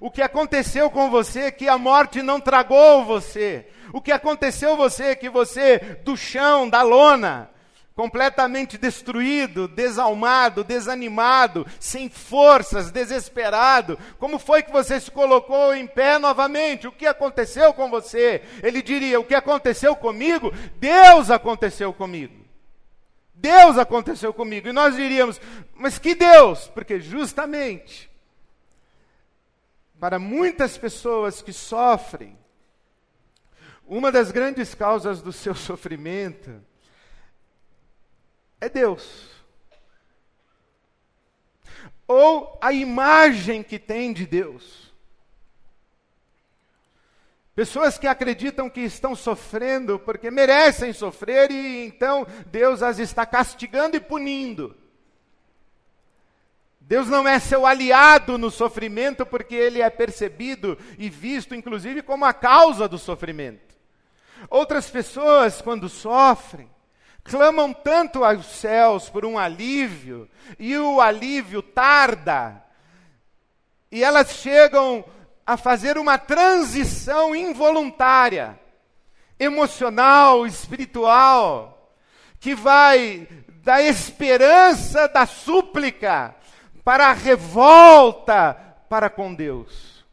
O 0.00 0.10
que 0.10 0.22
aconteceu 0.22 0.90
com 0.90 1.10
você 1.10 1.50
que 1.50 1.68
a 1.68 1.78
morte 1.78 2.22
não 2.22 2.40
tragou 2.40 3.04
você? 3.04 3.66
O 3.92 4.00
que 4.00 4.12
aconteceu 4.12 4.76
você 4.76 5.16
que 5.16 5.28
você 5.28 5.78
do 6.04 6.16
chão, 6.16 6.68
da 6.68 6.82
lona, 6.82 7.50
completamente 7.98 8.78
destruído, 8.78 9.66
desalmado, 9.66 10.62
desanimado, 10.62 11.66
sem 11.80 12.08
forças, 12.08 12.92
desesperado. 12.92 13.98
Como 14.20 14.38
foi 14.38 14.62
que 14.62 14.70
você 14.70 15.00
se 15.00 15.10
colocou 15.10 15.74
em 15.74 15.84
pé 15.84 16.16
novamente? 16.16 16.86
O 16.86 16.92
que 16.92 17.06
aconteceu 17.06 17.74
com 17.74 17.90
você? 17.90 18.40
Ele 18.62 18.82
diria: 18.82 19.18
O 19.18 19.24
que 19.24 19.34
aconteceu 19.34 19.96
comigo? 19.96 20.52
Deus 20.76 21.28
aconteceu 21.28 21.92
comigo. 21.92 22.46
Deus 23.34 23.76
aconteceu 23.76 24.32
comigo. 24.32 24.68
E 24.68 24.72
nós 24.72 24.94
diríamos: 24.94 25.40
Mas 25.74 25.98
que 25.98 26.14
Deus? 26.14 26.68
Porque 26.68 27.00
justamente 27.00 28.08
para 29.98 30.18
muitas 30.18 30.78
pessoas 30.78 31.42
que 31.42 31.52
sofrem, 31.52 32.38
uma 33.86 34.12
das 34.12 34.30
grandes 34.30 34.74
causas 34.74 35.22
do 35.22 35.32
seu 35.32 35.54
sofrimento 35.54 36.62
é 38.60 38.68
Deus. 38.68 39.30
Ou 42.06 42.58
a 42.60 42.72
imagem 42.72 43.62
que 43.62 43.78
tem 43.78 44.12
de 44.12 44.26
Deus. 44.26 44.92
Pessoas 47.54 47.98
que 47.98 48.06
acreditam 48.06 48.70
que 48.70 48.80
estão 48.80 49.16
sofrendo 49.16 49.98
porque 49.98 50.30
merecem 50.30 50.92
sofrer 50.92 51.50
e 51.50 51.86
então 51.86 52.26
Deus 52.46 52.82
as 52.82 52.98
está 52.98 53.26
castigando 53.26 53.96
e 53.96 54.00
punindo. 54.00 54.76
Deus 56.88 57.06
não 57.06 57.28
é 57.28 57.38
seu 57.38 57.66
aliado 57.66 58.38
no 58.38 58.50
sofrimento, 58.50 59.26
porque 59.26 59.54
ele 59.54 59.82
é 59.82 59.90
percebido 59.90 60.78
e 60.96 61.10
visto, 61.10 61.54
inclusive, 61.54 62.00
como 62.00 62.24
a 62.24 62.32
causa 62.32 62.88
do 62.88 62.96
sofrimento. 62.96 63.76
Outras 64.48 64.88
pessoas, 64.88 65.60
quando 65.60 65.86
sofrem, 65.86 66.70
clamam 67.22 67.74
tanto 67.74 68.24
aos 68.24 68.46
céus 68.46 69.10
por 69.10 69.26
um 69.26 69.38
alívio, 69.38 70.30
e 70.58 70.78
o 70.78 70.98
alívio 70.98 71.60
tarda, 71.60 72.64
e 73.92 74.02
elas 74.02 74.36
chegam 74.36 75.04
a 75.46 75.58
fazer 75.58 75.98
uma 75.98 76.16
transição 76.16 77.36
involuntária, 77.36 78.58
emocional, 79.38 80.46
espiritual, 80.46 81.92
que 82.40 82.54
vai 82.54 83.28
da 83.62 83.82
esperança 83.82 85.06
da 85.06 85.26
súplica 85.26 86.37
para 86.88 87.08
a 87.08 87.12
revolta 87.12 88.54
para 88.88 89.10
com 89.10 89.34
Deus. 89.34 90.06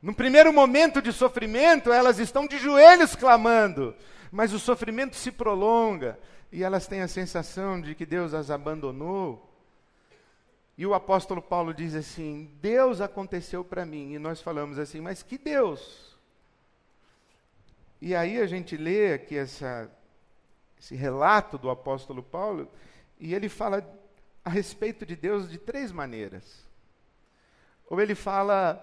No 0.00 0.14
primeiro 0.14 0.50
momento 0.50 1.02
de 1.02 1.12
sofrimento, 1.12 1.92
elas 1.92 2.18
estão 2.18 2.46
de 2.46 2.56
joelhos 2.56 3.14
clamando, 3.14 3.94
mas 4.32 4.54
o 4.54 4.58
sofrimento 4.58 5.14
se 5.14 5.30
prolonga 5.30 6.18
e 6.50 6.64
elas 6.64 6.86
têm 6.86 7.02
a 7.02 7.06
sensação 7.06 7.82
de 7.82 7.94
que 7.94 8.06
Deus 8.06 8.32
as 8.32 8.50
abandonou. 8.50 9.46
E 10.78 10.86
o 10.86 10.94
apóstolo 10.94 11.42
Paulo 11.42 11.74
diz 11.74 11.94
assim: 11.94 12.50
Deus 12.62 13.02
aconteceu 13.02 13.62
para 13.62 13.84
mim. 13.84 14.14
E 14.14 14.18
nós 14.18 14.40
falamos 14.40 14.78
assim, 14.78 15.02
mas 15.02 15.22
que 15.22 15.36
Deus? 15.36 16.16
E 18.00 18.14
aí 18.14 18.40
a 18.40 18.46
gente 18.46 18.74
lê 18.74 19.12
aqui 19.12 19.36
essa, 19.36 19.90
esse 20.80 20.96
relato 20.96 21.58
do 21.58 21.68
apóstolo 21.68 22.22
Paulo, 22.22 22.66
e 23.20 23.34
ele 23.34 23.50
fala 23.50 23.86
a 24.44 24.50
respeito 24.50 25.04
de 25.04 25.16
Deus 25.16 25.50
de 25.50 25.58
três 25.58 25.92
maneiras. 25.92 26.66
Ou 27.86 28.00
ele 28.00 28.14
fala, 28.14 28.82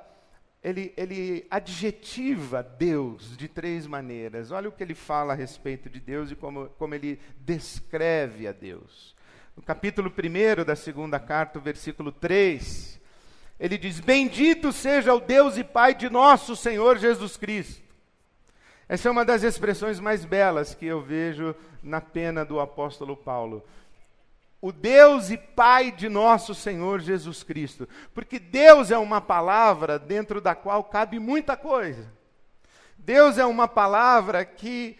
ele, 0.64 0.94
ele 0.98 1.46
adjetiva 1.50 2.64
Deus 2.64 3.38
de 3.38 3.48
três 3.48 3.86
maneiras. 3.86 4.52
Olha 4.52 4.70
o 4.70 4.72
que 4.72 4.84
ele 4.84 4.96
fala 4.96 5.34
a 5.34 5.36
respeito 5.36 5.90
de 5.90 6.00
Deus 6.00 6.32
e 6.32 6.36
como, 6.36 6.70
como 6.78 6.96
ele 6.96 7.20
descreve 7.38 8.48
a 8.48 8.52
Deus. 8.52 9.16
No 9.56 9.62
capítulo 9.62 10.12
1 10.12 10.66
da 10.66 10.76
segunda 10.76 11.20
carta, 11.20 11.60
versículo 11.60 12.12
3, 12.12 13.00
ele 13.60 13.78
diz: 13.78 14.00
Bendito 14.00 14.74
seja 14.74 15.14
o 15.14 15.20
Deus 15.20 15.58
e 15.58 15.64
Pai 15.64 15.94
de 15.94 16.10
nosso 16.10 16.56
Senhor 16.56 16.98
Jesus 16.98 17.38
Cristo. 17.38 17.86
Essa 18.88 19.08
é 19.08 19.12
uma 19.12 19.26
das 19.26 19.44
expressões 19.44 20.00
mais 20.00 20.26
belas 20.26 20.76
que 20.76 20.86
eu 20.86 21.02
vejo 21.02 21.56
na 21.82 22.02
pena 22.02 22.44
do 22.46 22.60
apóstolo 22.60 23.16
Paulo 23.16 23.64
o 24.66 24.72
Deus 24.72 25.30
e 25.30 25.38
Pai 25.38 25.92
de 25.92 26.10
nosso 26.10 26.56
Senhor 26.56 27.00
Jesus 27.00 27.44
Cristo. 27.44 27.88
Porque 28.16 28.40
Deus 28.40 28.90
é 28.90 28.98
uma 28.98 29.22
palavra 29.22 30.00
dentro 30.00 30.42
da 30.42 30.56
qual 30.56 30.84
cabe 30.84 31.20
muita 31.20 31.56
coisa. 31.56 32.12
Deus 32.98 33.38
é 33.38 33.46
uma 33.46 33.68
palavra 33.68 34.44
que, 34.44 34.98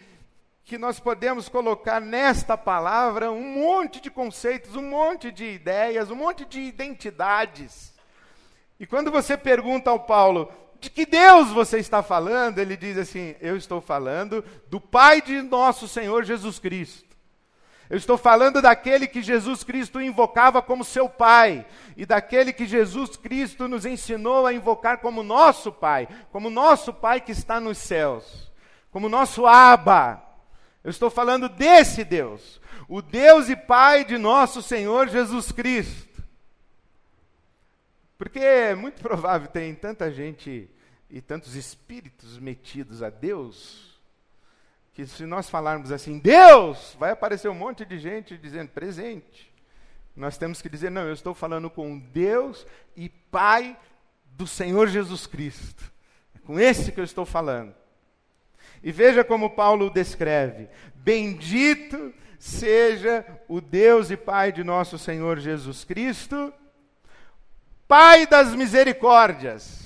que 0.64 0.78
nós 0.78 1.00
podemos 1.00 1.48
colocar 1.48 2.00
nesta 2.00 2.56
palavra 2.56 3.32
um 3.32 3.42
monte 3.42 4.00
de 4.00 4.08
conceitos, 4.08 4.76
um 4.76 4.88
monte 4.88 5.32
de 5.32 5.46
ideias, 5.46 6.12
um 6.12 6.14
monte 6.14 6.44
de 6.44 6.60
identidades. 6.60 7.92
E 8.78 8.86
quando 8.86 9.10
você 9.10 9.36
pergunta 9.36 9.90
ao 9.90 9.98
Paulo, 9.98 10.48
de 10.78 10.88
que 10.88 11.04
Deus 11.04 11.50
você 11.50 11.80
está 11.80 12.04
falando? 12.04 12.60
Ele 12.60 12.76
diz 12.76 12.96
assim: 12.96 13.34
Eu 13.40 13.56
estou 13.56 13.80
falando 13.80 14.44
do 14.68 14.80
Pai 14.80 15.20
de 15.20 15.42
nosso 15.42 15.88
Senhor 15.88 16.22
Jesus 16.22 16.60
Cristo. 16.60 17.05
Eu 17.88 17.96
estou 17.96 18.18
falando 18.18 18.60
daquele 18.60 19.06
que 19.06 19.22
Jesus 19.22 19.62
Cristo 19.62 20.00
invocava 20.00 20.60
como 20.60 20.84
seu 20.84 21.08
Pai, 21.08 21.64
e 21.96 22.04
daquele 22.04 22.52
que 22.52 22.66
Jesus 22.66 23.16
Cristo 23.16 23.68
nos 23.68 23.86
ensinou 23.86 24.46
a 24.46 24.52
invocar 24.52 24.98
como 24.98 25.22
nosso 25.22 25.72
Pai, 25.72 26.08
como 26.32 26.50
nosso 26.50 26.92
Pai 26.92 27.20
que 27.20 27.32
está 27.32 27.60
nos 27.60 27.78
céus, 27.78 28.50
como 28.90 29.08
nosso 29.08 29.46
Abba. 29.46 30.22
Eu 30.82 30.90
estou 30.90 31.10
falando 31.10 31.48
desse 31.48 32.04
Deus, 32.04 32.60
o 32.88 33.00
Deus 33.00 33.48
e 33.48 33.56
Pai 33.56 34.04
de 34.04 34.18
nosso 34.18 34.62
Senhor 34.62 35.08
Jesus 35.08 35.52
Cristo. 35.52 36.22
Porque 38.18 38.38
é 38.40 38.74
muito 38.74 39.00
provável 39.02 39.48
tem 39.48 39.74
tanta 39.74 40.10
gente 40.10 40.68
e 41.08 41.20
tantos 41.20 41.54
espíritos 41.54 42.38
metidos 42.38 43.02
a 43.02 43.10
Deus 43.10 43.95
que 44.96 45.06
se 45.06 45.26
nós 45.26 45.50
falarmos 45.50 45.92
assim, 45.92 46.18
Deus, 46.18 46.96
vai 46.98 47.10
aparecer 47.10 47.50
um 47.50 47.54
monte 47.54 47.84
de 47.84 47.98
gente 47.98 48.38
dizendo 48.38 48.70
presente. 48.70 49.52
Nós 50.16 50.38
temos 50.38 50.62
que 50.62 50.70
dizer, 50.70 50.90
não, 50.90 51.02
eu 51.02 51.12
estou 51.12 51.34
falando 51.34 51.68
com 51.68 51.98
Deus 51.98 52.66
e 52.96 53.10
Pai 53.10 53.76
do 54.24 54.46
Senhor 54.46 54.88
Jesus 54.88 55.26
Cristo. 55.26 55.92
É 56.34 56.38
com 56.38 56.58
esse 56.58 56.92
que 56.92 56.98
eu 56.98 57.04
estou 57.04 57.26
falando. 57.26 57.74
E 58.82 58.90
veja 58.90 59.22
como 59.22 59.50
Paulo 59.50 59.90
descreve: 59.90 60.66
Bendito 60.94 62.14
seja 62.38 63.22
o 63.48 63.60
Deus 63.60 64.10
e 64.10 64.16
Pai 64.16 64.50
de 64.50 64.64
nosso 64.64 64.96
Senhor 64.96 65.38
Jesus 65.38 65.84
Cristo, 65.84 66.54
Pai 67.86 68.26
das 68.26 68.54
misericórdias, 68.54 69.84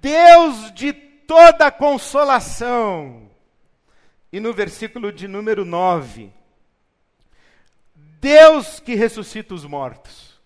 Deus 0.00 0.74
de 0.74 1.09
toda 1.30 1.70
consolação. 1.70 3.30
E 4.32 4.40
no 4.40 4.52
versículo 4.52 5.12
de 5.12 5.28
número 5.28 5.64
9, 5.64 6.32
Deus 7.94 8.80
que 8.80 8.96
ressuscita 8.96 9.54
os 9.54 9.64
mortos. 9.64 10.40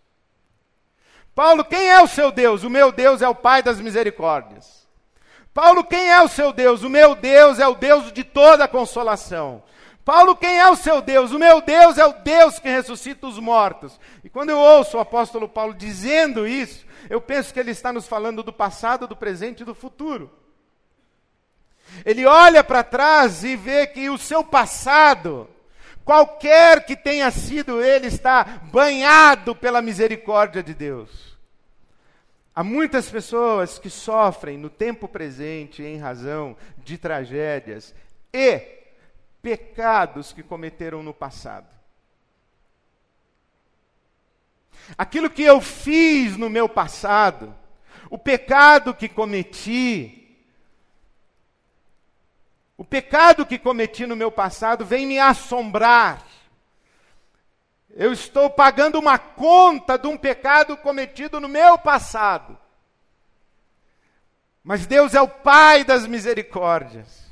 Paulo, 1.35 1.65
quem 1.65 1.89
é 1.89 2.03
o 2.03 2.07
seu 2.07 2.31
Deus? 2.31 2.65
O 2.65 2.69
meu 2.69 2.93
Deus 2.93 3.23
é 3.23 3.29
o 3.29 3.35
Pai 3.35 3.63
das 3.63 3.81
misericórdias. 3.81 4.87
Paulo, 5.55 5.85
quem 5.85 6.11
é 6.11 6.21
o 6.21 6.29
seu 6.29 6.53
Deus? 6.53 6.83
O 6.83 6.91
meu 6.91 7.15
Deus 7.15 7.59
é 7.59 7.67
o 7.67 7.75
Deus 7.75 8.13
de 8.13 8.23
toda 8.23 8.69
consolação. 8.69 9.63
Paulo, 10.05 10.37
quem 10.37 10.59
é 10.59 10.69
o 10.69 10.77
seu 10.77 11.01
Deus? 11.01 11.31
O 11.31 11.39
meu 11.39 11.63
Deus 11.63 11.97
é 11.97 12.05
o 12.05 12.13
Deus 12.13 12.59
que 12.59 12.69
ressuscita 12.69 13.27
os 13.27 13.39
mortos. 13.39 13.99
E 14.23 14.29
quando 14.29 14.51
eu 14.51 14.59
ouço 14.59 14.99
o 14.99 15.01
apóstolo 15.01 15.49
Paulo 15.49 15.73
dizendo 15.73 16.47
isso, 16.47 16.85
eu 17.09 17.23
penso 17.23 17.55
que 17.55 17.59
ele 17.59 17.71
está 17.71 17.91
nos 17.91 18.07
falando 18.07 18.43
do 18.43 18.53
passado, 18.53 19.09
do 19.09 19.17
presente 19.17 19.63
e 19.63 19.65
do 19.65 19.75
futuro. 19.75 20.44
Ele 22.05 22.27
olha 22.27 22.63
para 22.63 22.83
trás 22.83 23.45
e 23.45 23.57
vê 23.57 23.87
que 23.87 24.11
o 24.11 24.19
seu 24.19 24.43
passado, 24.43 25.49
qualquer 26.05 26.85
que 26.85 26.97
tenha 26.97 27.31
sido 27.31 27.83
ele, 27.83 28.09
está 28.09 28.45
banhado 28.71 29.55
pela 29.55 29.83
misericórdia 29.83 30.63
de 30.63 30.75
Deus. 30.75 31.35
Há 32.55 32.63
muitas 32.63 33.11
pessoas 33.11 33.79
que 33.79 33.91
sofrem 33.91 34.57
no 34.57 34.71
tempo 34.71 35.09
presente 35.09 35.83
em 35.83 35.99
razão 35.99 36.57
de 36.79 36.97
tragédias 36.97 37.93
e 38.33 38.61
pecados 39.43 40.33
que 40.33 40.43
cometeram 40.43 41.03
no 41.03 41.13
passado. 41.13 41.67
Aquilo 44.97 45.31
que 45.31 45.43
eu 45.43 45.61
fiz 45.61 46.37
no 46.37 46.49
meu 46.49 46.69
passado, 46.69 47.55
o 48.09 48.19
pecado 48.19 48.95
que 48.95 49.09
cometi, 49.09 50.24
o 52.77 52.85
pecado 52.85 53.47
que 53.47 53.59
cometi 53.59 54.07
no 54.07 54.17
meu 54.17 54.31
passado 54.33 54.85
vem 54.85 55.07
me 55.07 55.19
assombrar. 55.19 56.25
Eu 57.91 58.13
estou 58.13 58.51
pagando 58.51 58.99
uma 58.99 59.19
conta 59.19 59.97
de 59.97 60.09
um 60.09 60.17
pecado 60.17 60.77
cometido 60.77 61.39
no 61.39 61.49
meu 61.49 61.79
passado. 61.79 62.59
Mas 64.65 64.87
Deus 64.87 65.15
é 65.15 65.21
o 65.21 65.29
Pai 65.29 65.85
das 65.85 66.07
misericórdias. 66.07 67.24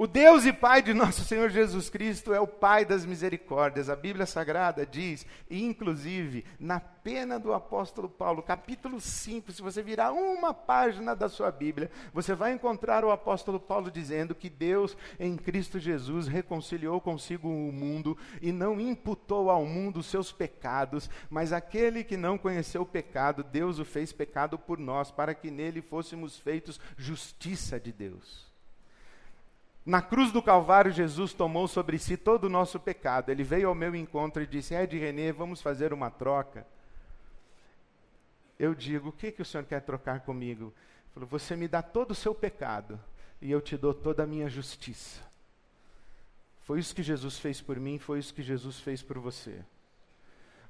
O 0.00 0.06
Deus 0.06 0.46
e 0.46 0.52
Pai 0.54 0.80
de 0.80 0.94
nosso 0.94 1.26
Senhor 1.26 1.50
Jesus 1.50 1.90
Cristo 1.90 2.32
é 2.32 2.40
o 2.40 2.46
Pai 2.46 2.86
das 2.86 3.04
misericórdias. 3.04 3.90
A 3.90 3.94
Bíblia 3.94 4.24
Sagrada 4.24 4.86
diz, 4.86 5.26
inclusive 5.50 6.42
na 6.58 6.80
pena 6.80 7.38
do 7.38 7.52
apóstolo 7.52 8.08
Paulo, 8.08 8.42
capítulo 8.42 8.98
5, 8.98 9.52
se 9.52 9.60
você 9.60 9.82
virar 9.82 10.12
uma 10.12 10.54
página 10.54 11.14
da 11.14 11.28
sua 11.28 11.50
Bíblia, 11.50 11.90
você 12.14 12.34
vai 12.34 12.54
encontrar 12.54 13.04
o 13.04 13.10
apóstolo 13.10 13.60
Paulo 13.60 13.90
dizendo 13.90 14.34
que 14.34 14.48
Deus 14.48 14.96
em 15.18 15.36
Cristo 15.36 15.78
Jesus 15.78 16.26
reconciliou 16.26 16.98
consigo 16.98 17.50
o 17.50 17.70
mundo 17.70 18.16
e 18.40 18.52
não 18.52 18.80
imputou 18.80 19.50
ao 19.50 19.66
mundo 19.66 19.98
os 19.98 20.06
seus 20.06 20.32
pecados, 20.32 21.10
mas 21.28 21.52
aquele 21.52 22.02
que 22.04 22.16
não 22.16 22.38
conheceu 22.38 22.80
o 22.80 22.86
pecado, 22.86 23.44
Deus 23.44 23.78
o 23.78 23.84
fez 23.84 24.14
pecado 24.14 24.58
por 24.58 24.78
nós, 24.78 25.10
para 25.10 25.34
que 25.34 25.50
nele 25.50 25.82
fôssemos 25.82 26.38
feitos 26.38 26.80
justiça 26.96 27.78
de 27.78 27.92
Deus. 27.92 28.49
Na 29.84 30.02
cruz 30.02 30.30
do 30.30 30.42
Calvário, 30.42 30.92
Jesus 30.92 31.32
tomou 31.32 31.66
sobre 31.66 31.98
si 31.98 32.16
todo 32.16 32.44
o 32.44 32.50
nosso 32.50 32.78
pecado. 32.78 33.30
Ele 33.30 33.42
veio 33.42 33.68
ao 33.68 33.74
meu 33.74 33.94
encontro 33.94 34.42
e 34.42 34.46
disse: 34.46 34.74
Ed 34.74 34.96
Renê, 34.98 35.32
vamos 35.32 35.62
fazer 35.62 35.92
uma 35.92 36.10
troca. 36.10 36.66
Eu 38.58 38.74
digo: 38.74 39.08
O 39.08 39.12
que, 39.12 39.32
que 39.32 39.42
o 39.42 39.44
senhor 39.44 39.64
quer 39.64 39.80
trocar 39.80 40.20
comigo? 40.20 40.64
Ele 40.64 41.14
falou: 41.14 41.28
Você 41.30 41.56
me 41.56 41.66
dá 41.66 41.82
todo 41.82 42.10
o 42.10 42.14
seu 42.14 42.34
pecado 42.34 43.00
e 43.40 43.50
eu 43.50 43.60
te 43.60 43.76
dou 43.76 43.94
toda 43.94 44.22
a 44.22 44.26
minha 44.26 44.48
justiça. 44.48 45.22
Foi 46.62 46.78
isso 46.78 46.94
que 46.94 47.02
Jesus 47.02 47.38
fez 47.38 47.60
por 47.60 47.80
mim, 47.80 47.98
foi 47.98 48.18
isso 48.18 48.34
que 48.34 48.42
Jesus 48.42 48.78
fez 48.78 49.02
por 49.02 49.18
você. 49.18 49.64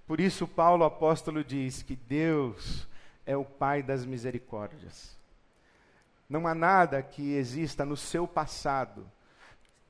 Por 0.07 0.21
isso, 0.21 0.47
Paulo 0.47 0.85
apóstolo 0.85 1.45
diz 1.45 1.83
que 1.83 1.95
Deus 1.95 2.89
é 3.27 3.37
o 3.37 3.45
Pai 3.45 3.83
das 3.83 4.07
misericórdias. 4.07 5.20
Não 6.31 6.47
há 6.47 6.55
nada 6.55 7.03
que 7.03 7.35
exista 7.35 7.85
no 7.85 7.97
seu 7.97 8.27
passado 8.27 9.11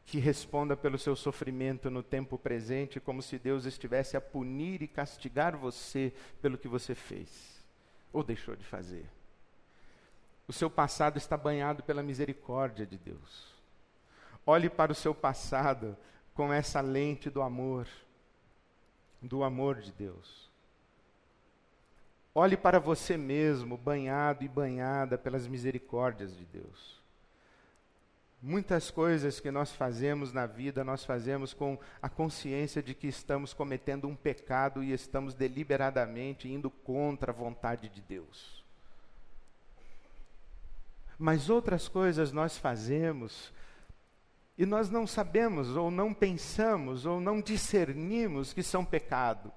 que 0.06 0.18
responda 0.18 0.76
pelo 0.76 0.98
seu 0.98 1.14
sofrimento 1.14 1.88
no 1.88 2.02
tempo 2.02 2.36
presente, 2.36 2.98
como 2.98 3.22
se 3.22 3.38
Deus 3.38 3.64
estivesse 3.64 4.16
a 4.16 4.20
punir 4.20 4.82
e 4.82 4.88
castigar 4.88 5.56
você 5.56 6.12
pelo 6.42 6.58
que 6.58 6.66
você 6.66 6.96
fez 6.96 7.62
ou 8.12 8.24
deixou 8.24 8.56
de 8.56 8.64
fazer. 8.64 9.08
O 10.48 10.52
seu 10.52 10.68
passado 10.68 11.16
está 11.16 11.36
banhado 11.36 11.84
pela 11.84 12.02
misericórdia 12.02 12.84
de 12.84 12.98
Deus. 12.98 13.54
Olhe 14.44 14.68
para 14.68 14.90
o 14.90 14.96
seu 14.96 15.14
passado 15.14 15.96
com 16.34 16.52
essa 16.52 16.80
lente 16.80 17.30
do 17.30 17.40
amor, 17.40 17.86
do 19.22 19.44
amor 19.44 19.76
de 19.76 19.92
Deus. 19.92 20.49
Olhe 22.34 22.56
para 22.56 22.78
você 22.78 23.16
mesmo, 23.16 23.76
banhado 23.76 24.44
e 24.44 24.48
banhada 24.48 25.18
pelas 25.18 25.48
misericórdias 25.48 26.36
de 26.36 26.44
Deus. 26.44 27.00
Muitas 28.42 28.90
coisas 28.90 29.38
que 29.38 29.50
nós 29.50 29.72
fazemos 29.72 30.32
na 30.32 30.46
vida, 30.46 30.82
nós 30.82 31.04
fazemos 31.04 31.52
com 31.52 31.78
a 32.00 32.08
consciência 32.08 32.82
de 32.82 32.94
que 32.94 33.06
estamos 33.06 33.52
cometendo 33.52 34.08
um 34.08 34.16
pecado 34.16 34.82
e 34.82 34.92
estamos 34.92 35.34
deliberadamente 35.34 36.48
indo 36.48 36.70
contra 36.70 37.32
a 37.32 37.34
vontade 37.34 37.88
de 37.88 38.00
Deus. 38.00 38.64
Mas 41.18 41.50
outras 41.50 41.86
coisas 41.86 42.32
nós 42.32 42.56
fazemos 42.56 43.52
e 44.56 44.64
nós 44.64 44.88
não 44.88 45.06
sabemos, 45.06 45.76
ou 45.76 45.90
não 45.90 46.14
pensamos, 46.14 47.04
ou 47.04 47.20
não 47.20 47.42
discernimos 47.42 48.54
que 48.54 48.62
são 48.62 48.84
pecado. 48.84 49.52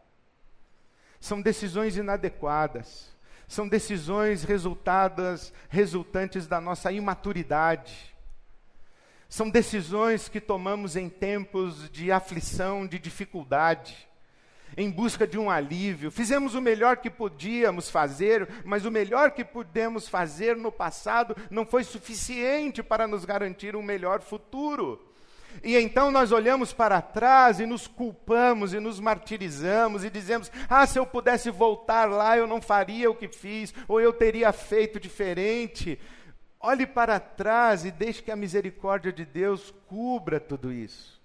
São 1.23 1.41
decisões 1.41 1.95
inadequadas. 1.95 3.07
São 3.47 3.65
decisões 3.65 4.43
resultadas, 4.43 5.53
resultantes 5.69 6.47
da 6.47 6.59
nossa 6.59 6.91
imaturidade. 6.91 8.13
São 9.29 9.49
decisões 9.49 10.27
que 10.27 10.41
tomamos 10.41 10.97
em 10.97 11.07
tempos 11.07 11.89
de 11.89 12.12
aflição, 12.12 12.86
de 12.86 12.99
dificuldade, 12.99 14.05
em 14.75 14.91
busca 14.91 15.25
de 15.25 15.39
um 15.39 15.49
alívio. 15.49 16.12
Fizemos 16.12 16.55
o 16.55 16.62
melhor 16.62 16.97
que 16.97 17.09
podíamos 17.09 17.89
fazer, 17.89 18.45
mas 18.65 18.83
o 18.83 18.91
melhor 18.91 19.31
que 19.31 19.45
pudemos 19.45 20.09
fazer 20.09 20.57
no 20.57 20.73
passado 20.73 21.38
não 21.49 21.65
foi 21.65 21.86
suficiente 21.86 22.83
para 22.83 23.07
nos 23.07 23.23
garantir 23.23 23.77
um 23.77 23.81
melhor 23.81 24.19
futuro. 24.19 25.12
E 25.61 25.77
então 25.77 26.09
nós 26.09 26.31
olhamos 26.31 26.73
para 26.73 27.01
trás 27.01 27.59
e 27.59 27.65
nos 27.65 27.87
culpamos 27.87 28.73
e 28.73 28.79
nos 28.79 28.99
martirizamos 28.99 30.03
e 30.03 30.09
dizemos: 30.09 30.51
ah, 30.69 30.85
se 30.87 30.97
eu 30.97 31.05
pudesse 31.05 31.51
voltar 31.51 32.09
lá, 32.09 32.37
eu 32.37 32.47
não 32.47 32.61
faria 32.61 33.11
o 33.11 33.15
que 33.15 33.27
fiz, 33.27 33.73
ou 33.87 34.01
eu 34.01 34.13
teria 34.13 34.51
feito 34.51 34.99
diferente. 34.99 35.99
Olhe 36.59 36.87
para 36.87 37.19
trás 37.19 37.83
e 37.83 37.91
deixe 37.91 38.21
que 38.21 38.31
a 38.31 38.35
misericórdia 38.35 39.11
de 39.11 39.25
Deus 39.25 39.73
cubra 39.87 40.39
tudo 40.39 40.71
isso. 40.71 41.21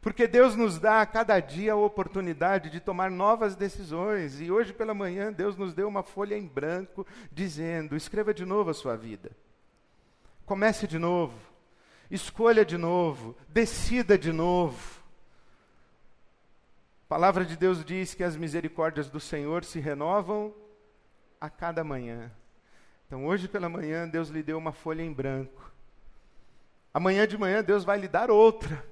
Porque 0.00 0.26
Deus 0.26 0.56
nos 0.56 0.78
dá 0.78 1.00
a 1.00 1.06
cada 1.06 1.38
dia 1.38 1.72
a 1.72 1.76
oportunidade 1.76 2.70
de 2.70 2.80
tomar 2.80 3.10
novas 3.10 3.54
decisões. 3.54 4.40
E 4.40 4.50
hoje 4.50 4.72
pela 4.72 4.94
manhã 4.94 5.32
Deus 5.32 5.56
nos 5.56 5.74
deu 5.74 5.86
uma 5.86 6.02
folha 6.02 6.36
em 6.36 6.46
branco 6.46 7.06
dizendo: 7.30 7.96
escreva 7.96 8.32
de 8.32 8.44
novo 8.44 8.70
a 8.70 8.74
sua 8.74 8.96
vida. 8.96 9.30
Comece 10.44 10.88
de 10.88 10.98
novo 10.98 11.51
escolha 12.12 12.64
de 12.64 12.76
novo, 12.76 13.34
decida 13.48 14.18
de 14.18 14.32
novo. 14.32 15.00
A 17.06 17.08
palavra 17.08 17.44
de 17.44 17.56
Deus 17.56 17.82
diz 17.84 18.14
que 18.14 18.22
as 18.22 18.36
misericórdias 18.36 19.08
do 19.08 19.18
Senhor 19.18 19.64
se 19.64 19.80
renovam 19.80 20.54
a 21.40 21.48
cada 21.48 21.82
manhã. 21.82 22.30
Então, 23.06 23.26
hoje 23.26 23.48
pela 23.48 23.68
manhã, 23.68 24.06
Deus 24.06 24.28
lhe 24.28 24.42
deu 24.42 24.58
uma 24.58 24.72
folha 24.72 25.02
em 25.02 25.12
branco. 25.12 25.72
Amanhã 26.92 27.26
de 27.26 27.38
manhã, 27.38 27.64
Deus 27.64 27.82
vai 27.84 27.98
lhe 27.98 28.08
dar 28.08 28.30
outra. 28.30 28.84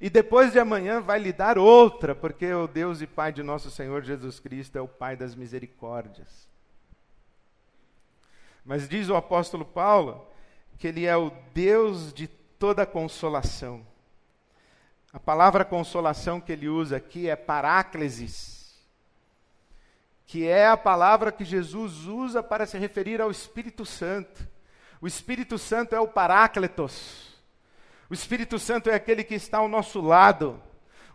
E 0.00 0.10
depois 0.10 0.52
de 0.52 0.58
amanhã, 0.58 1.00
vai 1.00 1.18
lhe 1.18 1.32
dar 1.32 1.58
outra, 1.58 2.14
porque 2.14 2.52
o 2.52 2.66
Deus 2.66 3.00
e 3.00 3.06
Pai 3.06 3.32
de 3.32 3.42
nosso 3.42 3.70
Senhor 3.70 4.02
Jesus 4.02 4.40
Cristo 4.40 4.76
é 4.76 4.80
o 4.80 4.88
Pai 4.88 5.16
das 5.16 5.34
misericórdias. 5.34 6.48
Mas 8.64 8.88
diz 8.88 9.08
o 9.08 9.16
apóstolo 9.16 9.64
Paulo 9.64 10.26
que 10.78 10.86
Ele 10.88 11.06
é 11.06 11.16
o 11.16 11.30
Deus 11.52 12.12
de 12.12 12.26
toda 12.26 12.86
consolação. 12.86 13.86
A 15.12 15.18
palavra 15.18 15.64
consolação 15.64 16.40
que 16.40 16.52
ele 16.52 16.68
usa 16.68 16.98
aqui 16.98 17.26
é 17.26 17.34
paráclesis, 17.34 18.74
que 20.26 20.46
é 20.46 20.68
a 20.68 20.76
palavra 20.76 21.32
que 21.32 21.42
Jesus 21.44 22.04
usa 22.04 22.42
para 22.42 22.66
se 22.66 22.76
referir 22.76 23.22
ao 23.22 23.30
Espírito 23.30 23.86
Santo. 23.86 24.46
O 25.00 25.06
Espírito 25.06 25.56
Santo 25.56 25.94
é 25.94 26.00
o 26.00 26.06
parácletos. 26.06 27.34
O 28.10 28.14
Espírito 28.14 28.58
Santo 28.58 28.90
é 28.90 28.94
aquele 28.94 29.24
que 29.24 29.34
está 29.34 29.58
ao 29.58 29.68
nosso 29.68 30.00
lado. 30.02 30.62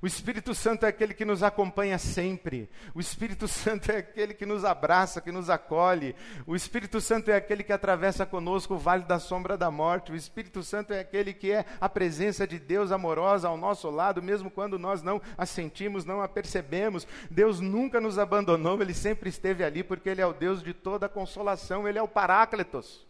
O 0.02 0.08
Espírito 0.08 0.56
Santo 0.56 0.84
é 0.84 0.90
aquele 0.90 1.14
que 1.14 1.24
nos 1.24 1.44
acompanha 1.44 2.00
sempre. 2.00 2.68
O 2.96 3.00
Espírito 3.00 3.48
Santo 3.48 3.92
é 3.92 3.98
aquele 3.98 4.34
que 4.34 4.48
nos 4.48 4.66
abraça, 4.66 5.22
que 5.22 5.32
nos 5.32 5.48
acolhe. 5.48 6.16
O 6.48 6.56
Espírito 6.56 7.00
Santo 7.00 7.30
é 7.30 7.36
aquele 7.36 7.64
que 7.64 7.72
atravessa 7.72 8.26
conosco 8.26 8.74
o 8.74 8.80
vale 8.80 9.04
da 9.04 9.20
sombra 9.20 9.56
da 9.56 9.70
morte. 9.70 10.12
O 10.12 10.16
Espírito 10.16 10.64
Santo 10.64 10.92
é 10.92 11.02
aquele 11.02 11.34
que 11.34 11.52
é 11.52 11.66
a 11.80 11.88
presença 11.88 12.48
de 12.48 12.58
Deus 12.58 12.92
amorosa 12.92 13.48
ao 13.48 13.56
nosso 13.56 13.92
lado, 13.92 14.24
mesmo 14.24 14.50
quando 14.50 14.80
nós 14.80 15.04
não 15.04 15.22
a 15.38 15.46
sentimos, 15.46 16.04
não 16.04 16.20
a 16.20 16.28
percebemos. 16.28 17.06
Deus 17.30 17.60
nunca 17.60 18.02
nos 18.02 18.18
abandonou, 18.18 18.82
ele 18.82 18.96
sempre 18.96 19.30
esteve 19.30 19.64
ali, 19.64 19.84
porque 19.84 20.10
ele 20.10 20.22
é 20.22 20.26
o 20.26 20.34
Deus 20.34 20.64
de 20.64 20.74
toda 20.74 21.08
consolação, 21.08 21.88
ele 21.88 22.00
é 22.00 22.02
o 22.02 22.08
Paráclitos. 22.08 23.06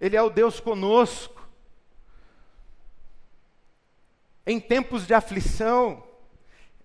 Ele 0.00 0.16
é 0.16 0.22
o 0.22 0.28
Deus 0.28 0.58
conosco. 0.58 1.46
Em 4.44 4.58
tempos 4.58 5.06
de 5.06 5.14
aflição, 5.14 6.05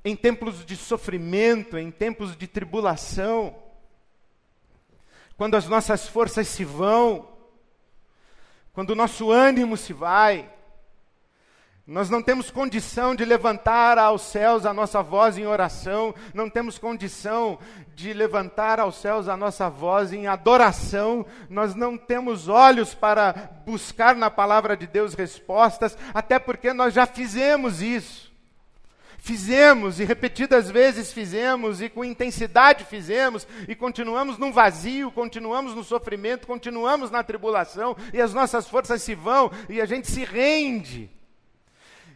em 0.03 0.15
tempos 0.15 0.65
de 0.65 0.75
sofrimento, 0.75 1.77
em 1.77 1.91
tempos 1.91 2.35
de 2.35 2.47
tribulação, 2.47 3.55
quando 5.37 5.55
as 5.55 5.67
nossas 5.67 6.07
forças 6.07 6.47
se 6.47 6.63
vão, 6.63 7.27
quando 8.73 8.91
o 8.91 8.95
nosso 8.95 9.31
ânimo 9.31 9.75
se 9.75 9.93
vai, 9.93 10.49
nós 11.85 12.09
não 12.09 12.21
temos 12.21 12.49
condição 12.49 13.15
de 13.15 13.25
levantar 13.25 13.97
aos 13.97 14.21
céus 14.21 14.65
a 14.65 14.73
nossa 14.73 15.01
voz 15.01 15.37
em 15.37 15.45
oração, 15.45 16.15
não 16.33 16.49
temos 16.49 16.77
condição 16.77 17.59
de 17.95 18.13
levantar 18.13 18.79
aos 18.79 18.95
céus 18.95 19.27
a 19.27 19.35
nossa 19.35 19.69
voz 19.69 20.13
em 20.13 20.27
adoração, 20.27 21.25
nós 21.49 21.75
não 21.75 21.97
temos 21.97 22.47
olhos 22.47 22.95
para 22.95 23.33
buscar 23.65 24.15
na 24.15 24.29
palavra 24.29 24.77
de 24.77 24.87
Deus 24.87 25.15
respostas, 25.15 25.97
até 26.13 26.39
porque 26.39 26.71
nós 26.71 26.93
já 26.93 27.05
fizemos 27.05 27.81
isso. 27.81 28.30
Fizemos 29.23 29.99
e 29.99 30.03
repetidas 30.03 30.71
vezes 30.71 31.13
fizemos 31.13 31.79
e 31.79 31.87
com 31.87 32.03
intensidade 32.03 32.83
fizemos 32.85 33.47
e 33.67 33.75
continuamos 33.75 34.39
num 34.39 34.51
vazio, 34.51 35.11
continuamos 35.11 35.75
no 35.75 35.83
sofrimento, 35.83 36.47
continuamos 36.47 37.11
na 37.11 37.21
tribulação 37.21 37.95
e 38.11 38.19
as 38.19 38.33
nossas 38.33 38.67
forças 38.67 39.03
se 39.03 39.13
vão 39.13 39.51
e 39.69 39.79
a 39.79 39.85
gente 39.85 40.09
se 40.09 40.23
rende. 40.23 41.07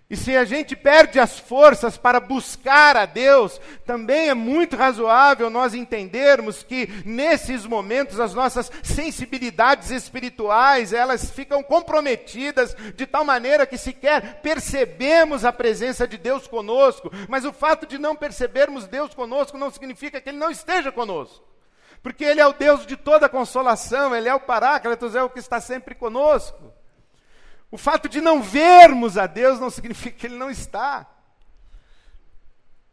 E 0.08 0.15
se 0.15 0.38
a 0.38 0.46
gente 0.46 0.76
perde 0.76 1.20
as 1.20 1.39
forças 1.39 1.98
para 1.98 2.20
buscar 2.20 2.96
a 2.96 3.08
Deus, 3.08 3.60
também 3.86 4.30
é 4.30 4.36
muito 4.36 4.76
razoável 4.76 5.50
nós 5.50 5.74
entendermos 5.74 6.62
que 6.62 6.88
nesses 7.04 7.65
momentos 7.65 8.20
as 8.20 8.32
nossas 8.32 8.72
sensibilidades 8.84 9.89
espirituais, 9.89 10.94
elas 10.94 11.32
ficam 11.32 11.63
comprometidas 11.63 12.76
de 12.96 13.08
tal 13.08 13.26
maneira 13.26 13.65
que 13.65 13.80
sequer 13.80 14.41
percebemos 14.41 15.44
a 15.44 15.52
presença 15.52 16.08
de 16.08 16.20
Deus 16.20 16.46
conosco, 16.46 17.12
mas 17.28 17.44
o 17.44 17.52
fato 17.52 17.88
de 17.88 17.98
não 17.98 18.15
percebermos 18.15 18.86
Deus 18.86 19.12
conosco 19.15 19.58
não 19.58 19.72
significa 19.72 20.22
que 20.22 20.30
ele 20.30 20.38
não 20.38 20.52
esteja 20.52 20.91
conosco. 20.91 21.44
Porque 22.04 22.24
ele 22.24 22.39
é 22.39 22.46
o 22.46 22.54
Deus 22.54 22.86
de 22.86 22.96
toda 22.96 23.28
consolação, 23.28 24.15
ele 24.15 24.30
é 24.30 24.36
o 24.36 24.39
Paráclitos, 24.39 25.15
é 25.15 25.24
o 25.24 25.30
que 25.32 25.39
está 25.39 25.60
sempre 25.60 25.96
conosco. 25.96 26.75
O 27.71 27.78
fato 27.78 28.08
de 28.08 28.21
não 28.21 28.41
vermos 28.41 29.17
a 29.17 29.28
Deus 29.28 29.60
não 29.60 29.69
significa 29.69 30.17
que 30.17 30.28
Ele 30.28 30.38
não 30.38 30.49
está. 30.49 31.08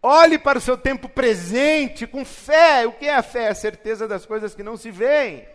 Olhe 0.03 0.39
para 0.39 0.59
o 0.59 0.61
seu 0.61 0.77
tempo 0.77 1.09
presente 1.09 2.07
com 2.07 2.25
fé. 2.25 2.87
O 2.87 2.93
que 2.93 3.07
é 3.07 3.15
a 3.15 3.23
fé? 3.23 3.49
A 3.49 3.55
certeza 3.55 4.09
das 4.09 4.27
coisas 4.27 4.55
que 4.55 4.63
não 4.63 4.77
se 4.77 4.91
veem. 4.91 5.47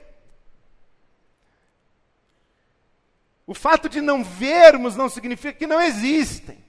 O 3.46 3.54
fato 3.54 3.90
de 3.90 4.02
não 4.02 4.24
vermos 4.24 4.96
não 4.96 5.10
significa 5.10 5.58
que 5.58 5.68
não 5.68 5.82
existem. 5.82 6.64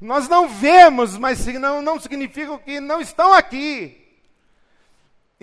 Nós 0.00 0.28
não 0.28 0.48
vemos, 0.48 1.16
mas 1.16 1.46
não, 1.46 1.80
não 1.80 2.00
significa 2.00 2.58
que 2.58 2.80
não 2.80 3.00
estão 3.00 3.32
aqui. 3.32 4.01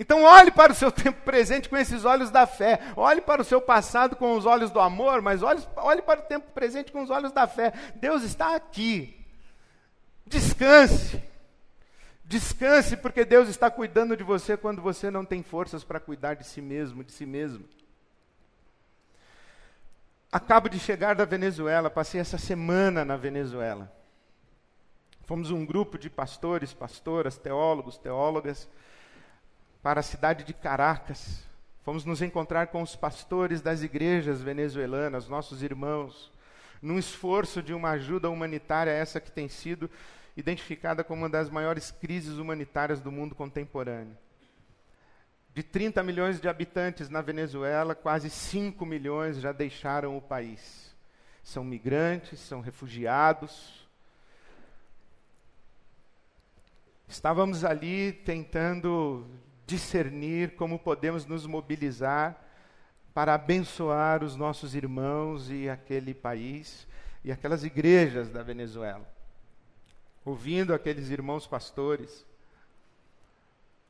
Então, 0.00 0.22
olhe 0.22 0.50
para 0.50 0.72
o 0.72 0.74
seu 0.74 0.90
tempo 0.90 1.20
presente 1.26 1.68
com 1.68 1.76
esses 1.76 2.06
olhos 2.06 2.30
da 2.30 2.46
fé. 2.46 2.80
Olhe 2.96 3.20
para 3.20 3.42
o 3.42 3.44
seu 3.44 3.60
passado 3.60 4.16
com 4.16 4.32
os 4.32 4.46
olhos 4.46 4.70
do 4.70 4.80
amor, 4.80 5.20
mas 5.20 5.42
olhe, 5.42 5.62
olhe 5.76 6.00
para 6.00 6.20
o 6.20 6.22
tempo 6.22 6.50
presente 6.52 6.90
com 6.90 7.02
os 7.02 7.10
olhos 7.10 7.32
da 7.32 7.46
fé. 7.46 7.74
Deus 7.96 8.22
está 8.22 8.56
aqui. 8.56 9.22
Descanse. 10.26 11.22
Descanse, 12.24 12.96
porque 12.96 13.26
Deus 13.26 13.50
está 13.50 13.70
cuidando 13.70 14.16
de 14.16 14.24
você 14.24 14.56
quando 14.56 14.80
você 14.80 15.10
não 15.10 15.22
tem 15.22 15.42
forças 15.42 15.84
para 15.84 16.00
cuidar 16.00 16.32
de 16.32 16.46
si 16.46 16.62
mesmo, 16.62 17.04
de 17.04 17.12
si 17.12 17.26
mesmo. 17.26 17.68
Acabo 20.32 20.70
de 20.70 20.78
chegar 20.78 21.14
da 21.14 21.26
Venezuela, 21.26 21.90
passei 21.90 22.22
essa 22.22 22.38
semana 22.38 23.04
na 23.04 23.18
Venezuela. 23.18 23.92
Fomos 25.26 25.50
um 25.50 25.66
grupo 25.66 25.98
de 25.98 26.08
pastores, 26.08 26.72
pastoras, 26.72 27.36
teólogos, 27.36 27.98
teólogas 27.98 28.66
para 29.82 30.00
a 30.00 30.02
cidade 30.02 30.44
de 30.44 30.52
Caracas. 30.52 31.42
Fomos 31.82 32.04
nos 32.04 32.20
encontrar 32.20 32.68
com 32.68 32.82
os 32.82 32.94
pastores 32.94 33.62
das 33.62 33.82
igrejas 33.82 34.42
venezuelanas, 34.42 35.28
nossos 35.28 35.62
irmãos, 35.62 36.30
num 36.80 36.98
esforço 36.98 37.62
de 37.62 37.72
uma 37.72 37.90
ajuda 37.90 38.28
humanitária, 38.30 38.90
essa 38.90 39.20
que 39.20 39.30
tem 39.30 39.48
sido 39.48 39.90
identificada 40.36 41.02
como 41.02 41.22
uma 41.22 41.28
das 41.28 41.50
maiores 41.50 41.90
crises 41.90 42.38
humanitárias 42.38 43.00
do 43.00 43.10
mundo 43.10 43.34
contemporâneo. 43.34 44.16
De 45.52 45.62
30 45.62 46.02
milhões 46.02 46.40
de 46.40 46.48
habitantes 46.48 47.08
na 47.08 47.20
Venezuela, 47.20 47.94
quase 47.94 48.30
5 48.30 48.86
milhões 48.86 49.38
já 49.38 49.50
deixaram 49.50 50.16
o 50.16 50.22
país. 50.22 50.94
São 51.42 51.64
migrantes, 51.64 52.38
são 52.38 52.60
refugiados. 52.60 53.88
Estávamos 57.08 57.64
ali 57.64 58.12
tentando 58.12 59.26
discernir 59.70 60.56
como 60.56 60.80
podemos 60.80 61.24
nos 61.24 61.46
mobilizar 61.46 62.44
para 63.14 63.34
abençoar 63.34 64.24
os 64.24 64.34
nossos 64.34 64.74
irmãos 64.74 65.48
e 65.48 65.68
aquele 65.68 66.12
país 66.12 66.88
e 67.24 67.30
aquelas 67.30 67.62
igrejas 67.62 68.30
da 68.30 68.42
Venezuela. 68.42 69.08
Ouvindo 70.24 70.74
aqueles 70.74 71.08
irmãos 71.08 71.46
pastores, 71.46 72.26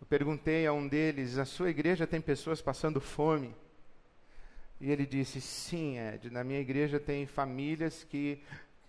eu 0.00 0.06
perguntei 0.06 0.66
a 0.66 0.72
um 0.72 0.86
deles: 0.86 1.38
a 1.38 1.46
sua 1.46 1.70
igreja 1.70 2.06
tem 2.06 2.20
pessoas 2.20 2.60
passando 2.60 3.00
fome? 3.00 3.54
E 4.78 4.90
ele 4.90 5.06
disse: 5.06 5.40
sim, 5.40 5.98
Ed, 5.98 6.30
na 6.30 6.44
minha 6.44 6.60
igreja 6.60 7.00
tem 7.00 7.26
famílias 7.26 8.04
que 8.04 8.42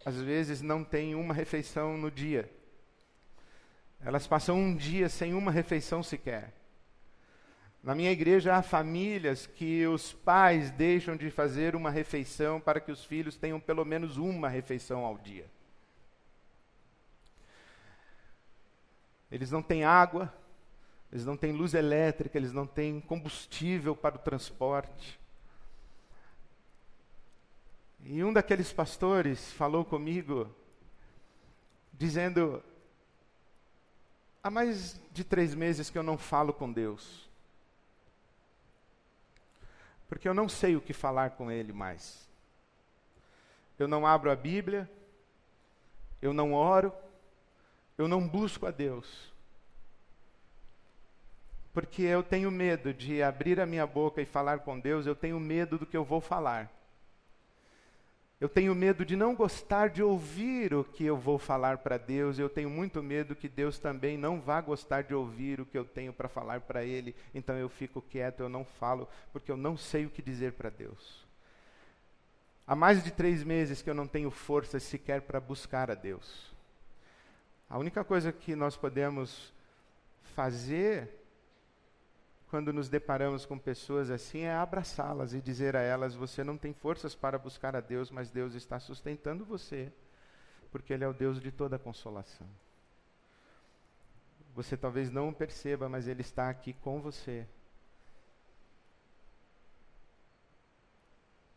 às 0.06 0.16
vezes 0.16 0.62
não 0.62 0.84
têm 0.84 1.16
uma 1.16 1.34
refeição 1.34 1.98
no 1.98 2.12
dia. 2.12 2.52
Elas 4.04 4.28
passam 4.28 4.58
um 4.58 4.76
dia 4.76 5.08
sem 5.08 5.34
uma 5.34 5.52
refeição 5.52 6.04
sequer. 6.04 6.61
Na 7.84 7.96
minha 7.96 8.12
igreja 8.12 8.56
há 8.56 8.62
famílias 8.62 9.48
que 9.48 9.88
os 9.88 10.14
pais 10.14 10.70
deixam 10.70 11.18
de 11.18 11.32
fazer 11.32 11.76
uma 11.76 11.90
refeição 11.90 12.62
para 12.62 12.80
que 12.80 12.92
os 12.92 13.04
filhos 13.04 13.36
tenham 13.36 13.60
pelo 13.60 13.84
menos 13.84 14.18
uma 14.18 14.48
refeição 14.48 15.04
ao 15.04 15.18
dia. 15.18 15.50
Eles 19.32 19.50
não 19.50 19.64
têm 19.64 19.84
água, 19.84 20.32
eles 21.12 21.26
não 21.26 21.36
têm 21.36 21.54
luz 21.54 21.74
elétrica, 21.74 22.38
eles 22.38 22.54
não 22.54 22.68
têm 22.68 23.02
combustível 23.02 23.96
para 23.96 24.16
o 24.16 24.20
transporte. 24.20 25.20
E 28.04 28.24
um 28.24 28.32
daqueles 28.32 28.72
pastores 28.72 29.52
falou 29.54 29.84
comigo, 29.84 30.54
dizendo: 31.92 32.64
há 34.44 34.52
mais 34.52 35.02
de 35.12 35.24
três 35.24 35.56
meses 35.56 35.90
que 35.90 35.98
eu 35.98 36.04
não 36.04 36.18
falo 36.18 36.54
com 36.54 36.72
Deus 36.72 37.31
porque 40.12 40.28
eu 40.28 40.34
não 40.34 40.50
sei 40.50 40.76
o 40.76 40.82
que 40.82 40.92
falar 40.92 41.30
com 41.32 41.50
ele 41.50 41.72
mais. 41.72 42.28
Eu 43.80 43.88
não 43.88 44.06
abro 44.06 44.30
a 44.30 44.36
Bíblia, 44.36 44.92
eu 46.22 46.34
não 46.34 46.52
oro, 46.52 46.94
eu 47.98 48.10
não 48.10 48.28
busco 48.28 48.66
a 48.66 48.72
Deus. 48.72 49.34
Porque 51.74 52.02
eu 52.02 52.22
tenho 52.22 52.52
medo 52.52 52.94
de 52.94 53.24
abrir 53.24 53.58
a 53.62 53.66
minha 53.66 53.88
boca 53.88 54.22
e 54.22 54.26
falar 54.26 54.60
com 54.60 54.78
Deus, 54.78 55.06
eu 55.06 55.16
tenho 55.16 55.40
medo 55.40 55.78
do 55.78 55.86
que 55.86 55.96
eu 55.96 56.04
vou 56.04 56.20
falar. 56.20 56.70
Eu 58.42 58.50
tenho 58.50 58.74
medo 58.74 59.06
de 59.06 59.16
não 59.16 59.36
gostar 59.36 59.92
de 59.92 60.02
ouvir 60.02 60.74
o 60.74 60.84
que 60.84 61.06
eu 61.06 61.16
vou 61.16 61.38
falar 61.38 61.78
para 61.78 61.96
Deus. 61.96 62.40
Eu 62.40 62.50
tenho 62.50 62.72
muito 62.72 63.04
medo 63.04 63.36
que 63.36 63.48
Deus 63.48 63.78
também 63.78 64.18
não 64.18 64.42
vá 64.42 64.60
gostar 64.60 65.04
de 65.04 65.14
ouvir 65.14 65.62
o 65.62 65.66
que 65.66 65.78
eu 65.78 65.86
tenho 65.86 66.12
para 66.12 66.28
falar 66.28 66.60
para 66.62 66.84
Ele. 66.84 67.16
Então 67.36 67.56
eu 67.56 67.70
fico 67.70 68.02
quieto, 68.02 68.40
eu 68.40 68.50
não 68.50 68.66
falo, 68.66 69.08
porque 69.32 69.52
eu 69.52 69.56
não 69.56 69.78
sei 69.78 70.08
o 70.08 70.10
que 70.10 70.24
dizer 70.24 70.54
para 70.54 70.72
Deus. 70.72 71.24
Há 72.66 72.76
mais 72.76 73.04
de 73.04 73.12
três 73.12 73.44
meses 73.44 73.84
que 73.84 73.90
eu 73.92 73.94
não 73.94 74.08
tenho 74.08 74.32
força 74.32 74.80
sequer 74.80 75.22
para 75.22 75.40
buscar 75.40 75.92
a 75.92 75.96
Deus. 75.96 76.52
A 77.70 77.78
única 77.78 78.04
coisa 78.04 78.32
que 78.32 78.56
nós 78.56 78.76
podemos 78.76 79.54
fazer 80.34 81.21
quando 82.52 82.74
nos 82.74 82.90
deparamos 82.90 83.46
com 83.46 83.58
pessoas 83.58 84.12
assim, 84.12 84.42
é 84.42 84.54
abraçá-las 84.54 85.34
e 85.34 85.40
dizer 85.40 85.74
a 85.74 85.80
elas: 85.80 86.14
você 86.14 86.44
não 86.44 86.58
tem 86.58 86.74
forças 86.74 87.16
para 87.16 87.40
buscar 87.40 87.78
a 87.78 87.80
Deus, 87.80 88.12
mas 88.12 88.30
Deus 88.30 88.56
está 88.56 88.78
sustentando 88.78 89.46
você, 89.46 89.90
porque 90.70 90.92
Ele 90.92 91.06
é 91.06 91.08
o 91.08 91.14
Deus 91.14 91.40
de 91.40 91.50
toda 91.50 91.80
consolação. 91.80 92.46
Você 94.54 94.76
talvez 94.76 95.10
não 95.10 95.34
perceba, 95.34 95.88
mas 95.88 96.10
ele 96.10 96.20
está 96.20 96.50
aqui 96.50 96.74
com 96.74 97.00
você. 97.00 97.48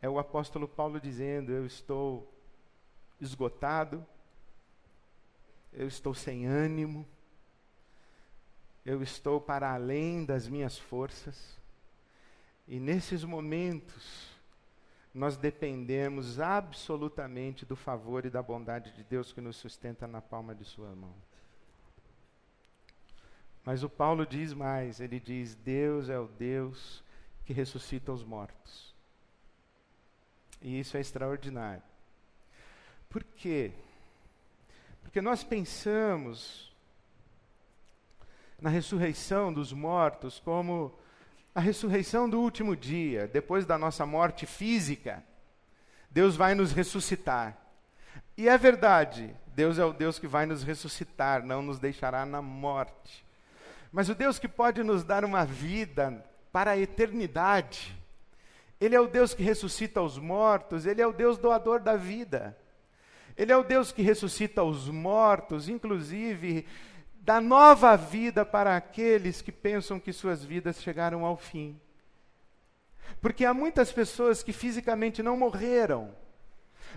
É 0.00 0.09
o 0.09 0.16
apóstolo 0.16 0.68
Paulo 0.68 1.00
dizendo: 1.00 1.50
Eu 1.50 1.66
estou 1.66 2.33
esgotado, 3.20 4.07
eu 5.72 5.88
estou 5.88 6.14
sem 6.14 6.46
ânimo, 6.46 7.04
eu 8.85 9.03
estou 9.03 9.40
para 9.40 9.73
além 9.73 10.25
das 10.25 10.47
minhas 10.47 10.79
forças. 10.79 11.59
E 12.68 12.79
nesses 12.79 13.25
momentos, 13.25 14.29
nós 15.12 15.37
dependemos 15.37 16.40
absolutamente 16.40 17.64
do 17.64 17.77
favor 17.77 18.27
e 18.27 18.31
da 18.31 18.42
bondade 18.42 18.92
de 18.92 19.05
Deus 19.05 19.33
que 19.33 19.40
nos 19.40 19.57
sustenta 19.57 20.07
na 20.07 20.20
palma 20.20 20.55
de 20.55 20.64
Sua 20.64 20.94
mão. 20.94 21.14
Mas 23.64 23.83
o 23.83 23.88
Paulo 23.88 24.27
diz 24.27 24.53
mais: 24.53 25.01
ele 25.01 25.18
diz, 25.18 25.55
Deus 25.55 26.09
é 26.09 26.18
o 26.18 26.27
Deus 26.27 27.03
que 27.44 27.53
ressuscita 27.53 28.12
os 28.12 28.23
mortos. 28.23 28.94
E 30.61 30.79
isso 30.79 30.97
é 30.97 31.01
extraordinário. 31.01 31.83
Por 33.09 33.23
quê? 33.23 33.73
Porque 35.03 35.20
nós 35.20 35.44
pensamos 35.44 36.74
na 38.61 38.71
ressurreição 38.71 39.53
dos 39.53 39.73
mortos 39.73 40.40
como 40.40 40.97
a 41.55 41.61
ressurreição 41.61 42.29
do 42.29 42.40
último 42.40 42.75
dia, 42.75 43.29
depois 43.29 43.64
da 43.64 43.79
nossa 43.79 44.05
morte 44.05 44.47
física. 44.47 45.23
Deus 46.11 46.37
vai 46.37 46.55
nos 46.55 46.73
ressuscitar. 46.73 47.57
E 48.37 48.49
é 48.49 48.59
verdade, 48.59 49.35
Deus 49.55 49.79
é 49.79 49.85
o 49.85 49.93
Deus 49.93 50.19
que 50.19 50.27
vai 50.27 50.47
nos 50.47 50.64
ressuscitar, 50.64 51.45
não 51.45 51.62
nos 51.62 51.79
deixará 51.79 52.27
na 52.27 52.43
morte. 52.43 53.25
Mas 53.93 54.09
o 54.09 54.14
Deus 54.14 54.38
que 54.38 54.49
pode 54.49 54.83
nos 54.83 55.05
dar 55.05 55.25
uma 55.25 55.45
vida 55.45 56.25
para 56.51 56.73
a 56.73 56.79
eternidade, 56.79 57.97
Ele 58.81 58.97
é 58.97 59.01
o 59.01 59.07
Deus 59.07 59.33
que 59.33 59.43
ressuscita 59.43 60.03
os 60.03 60.19
mortos, 60.19 60.87
Ele 60.87 61.01
é 61.01 61.07
o 61.07 61.12
Deus 61.12 61.38
doador 61.38 61.81
da 61.81 61.95
vida. 61.95 62.57
Ele 63.37 63.53
é 63.53 63.57
o 63.57 63.64
Deus 63.64 63.93
que 63.93 64.03
ressuscita 64.03 64.62
os 64.62 64.88
mortos, 64.88 65.69
inclusive 65.69 66.67
dá 67.25 67.41
nova 67.41 67.97
vida 67.97 68.45
para 68.45 68.77
aqueles 68.77 69.41
que 69.41 69.51
pensam 69.51 69.99
que 69.99 70.13
suas 70.13 70.45
vidas 70.45 70.83
chegaram 70.83 71.25
ao 71.25 71.39
fim. 71.39 71.81
Porque 73.19 73.47
há 73.47 73.55
muitas 73.55 73.91
pessoas 73.91 74.43
que 74.43 74.53
fisicamente 74.53 75.23
não 75.23 75.35
morreram, 75.35 76.15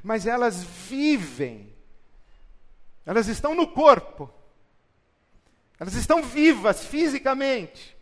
mas 0.03 0.27
elas 0.27 0.61
vivem, 0.61 1.73
elas 3.05 3.27
estão 3.29 3.55
no 3.55 3.67
corpo, 3.67 4.29
elas 5.79 5.93
estão 5.93 6.21
vivas 6.21 6.85
fisicamente, 6.85 7.95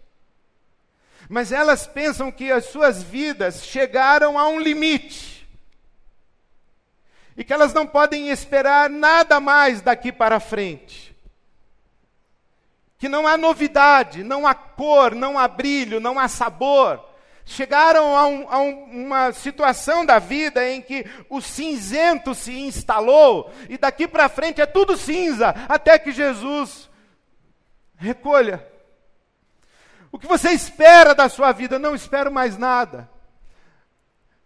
mas 1.30 1.52
elas 1.52 1.86
pensam 1.86 2.32
que 2.32 2.52
as 2.52 2.66
suas 2.66 3.04
vidas 3.04 3.64
chegaram 3.64 4.40
a 4.40 4.48
um 4.48 4.60
limite 4.60 5.48
e 7.38 7.44
que 7.44 7.54
elas 7.54 7.72
não 7.72 7.86
podem 7.86 8.30
esperar 8.30 8.90
nada 8.90 9.40
mais 9.40 9.80
daqui 9.80 10.12
para 10.12 10.40
frente. 10.40 11.15
Que 12.98 13.10
não 13.10 13.28
há 13.28 13.38
novidade, 13.38 14.24
não 14.24 14.48
há 14.48 14.54
cor, 14.54 15.14
não 15.14 15.38
há 15.38 15.48
brilho, 15.48 16.00
não 16.00 16.18
há 16.18 16.28
sabor. 16.28 17.04
Chegaram 17.46 18.16
a, 18.16 18.26
um, 18.26 18.50
a 18.50 18.60
um, 18.60 19.06
uma 19.06 19.32
situação 19.32 20.04
da 20.04 20.18
vida 20.18 20.68
em 20.68 20.82
que 20.82 21.06
o 21.30 21.40
cinzento 21.42 22.34
se 22.34 22.52
instalou 22.58 23.52
e 23.70 23.78
daqui 23.78 24.08
para 24.08 24.28
frente 24.28 24.62
é 24.62 24.66
tudo 24.66 24.98
cinza, 24.98 25.50
até 25.70 26.00
que 26.00 26.12
Jesus 26.12 26.90
recolha. 27.98 28.66
O 30.12 30.18
que 30.18 30.28
você 30.28 30.52
espera 30.52 31.14
da 31.14 31.30
sua 31.30 31.52
vida? 31.52 31.78
Não 31.78 31.94
espero 31.94 32.32
mais 32.32 32.58
nada. 32.58 33.10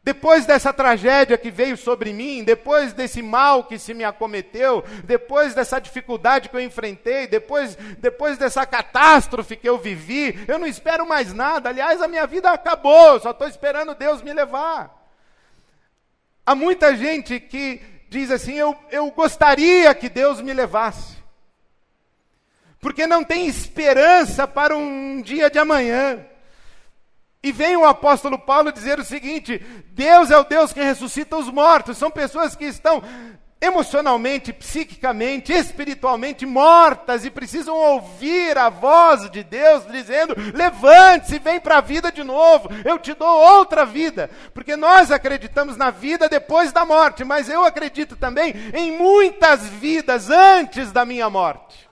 Depois 0.01 0.45
dessa 0.45 0.71
tragédia 0.71 1.37
que 1.37 1.51
veio 1.51 1.75
sobre 1.75 2.13
mim, 2.13 2.43
depois 2.43 2.93
desse 2.93 3.21
mal 3.21 3.65
que 3.65 3.77
se 3.77 3.93
me 3.93 4.03
acometeu, 4.03 4.83
depois 5.03 5.53
dessa 5.53 5.79
dificuldade 5.79 6.47
que 6.47 6.55
eu 6.55 6.61
enfrentei, 6.61 7.27
depois, 7.27 7.75
depois 7.97 8.37
dessa 8.37 8.65
catástrofe 8.65 9.57
que 9.57 9.67
eu 9.67 9.77
vivi, 9.77 10.43
eu 10.47 10.57
não 10.57 10.65
espero 10.65 11.07
mais 11.07 11.33
nada. 11.33 11.69
Aliás, 11.69 12.01
a 12.01 12.07
minha 12.07 12.25
vida 12.25 12.49
acabou, 12.49 13.19
só 13.19 13.31
estou 13.31 13.47
esperando 13.47 13.93
Deus 13.93 14.21
me 14.21 14.33
levar. 14.33 14.97
Há 16.45 16.55
muita 16.55 16.95
gente 16.95 17.39
que 17.39 17.81
diz 18.09 18.31
assim: 18.31 18.53
eu, 18.53 18.75
eu 18.89 19.11
gostaria 19.11 19.93
que 19.93 20.07
Deus 20.07 20.41
me 20.41 20.53
levasse, 20.53 21.17
porque 22.79 23.05
não 23.05 23.23
tem 23.23 23.47
esperança 23.47 24.47
para 24.47 24.75
um 24.75 25.21
dia 25.21 25.49
de 25.49 25.59
amanhã. 25.59 26.25
E 27.41 27.53
vem 27.53 27.77
o 27.77 27.85
apóstolo 27.85 28.37
Paulo 28.37 28.71
dizer 28.71 28.99
o 28.99 29.05
seguinte: 29.05 29.59
Deus 29.91 30.29
é 30.29 30.37
o 30.37 30.43
Deus 30.43 30.73
que 30.73 30.81
ressuscita 30.81 31.37
os 31.37 31.49
mortos. 31.49 31.97
São 31.97 32.11
pessoas 32.11 32.53
que 32.53 32.65
estão 32.65 33.01
emocionalmente, 33.61 34.53
psiquicamente, 34.53 35.51
espiritualmente 35.51 36.45
mortas 36.45 37.25
e 37.25 37.29
precisam 37.29 37.75
ouvir 37.75 38.57
a 38.57 38.69
voz 38.69 39.29
de 39.29 39.41
Deus 39.41 39.85
dizendo: 39.87 40.35
levante-se, 40.53 41.39
vem 41.39 41.61
para 41.61 41.77
a 41.77 41.81
vida 41.81 42.11
de 42.11 42.23
novo, 42.23 42.69
eu 42.83 42.99
te 42.99 43.13
dou 43.13 43.27
outra 43.27 43.85
vida. 43.85 44.29
Porque 44.53 44.75
nós 44.75 45.09
acreditamos 45.09 45.77
na 45.77 45.91
vida 45.91 46.27
depois 46.27 46.73
da 46.73 46.85
morte, 46.85 47.23
mas 47.23 47.49
eu 47.49 47.63
acredito 47.63 48.17
também 48.17 48.53
em 48.73 48.97
muitas 48.97 49.63
vidas 49.63 50.29
antes 50.29 50.91
da 50.91 51.05
minha 51.05 51.29
morte. 51.29 51.88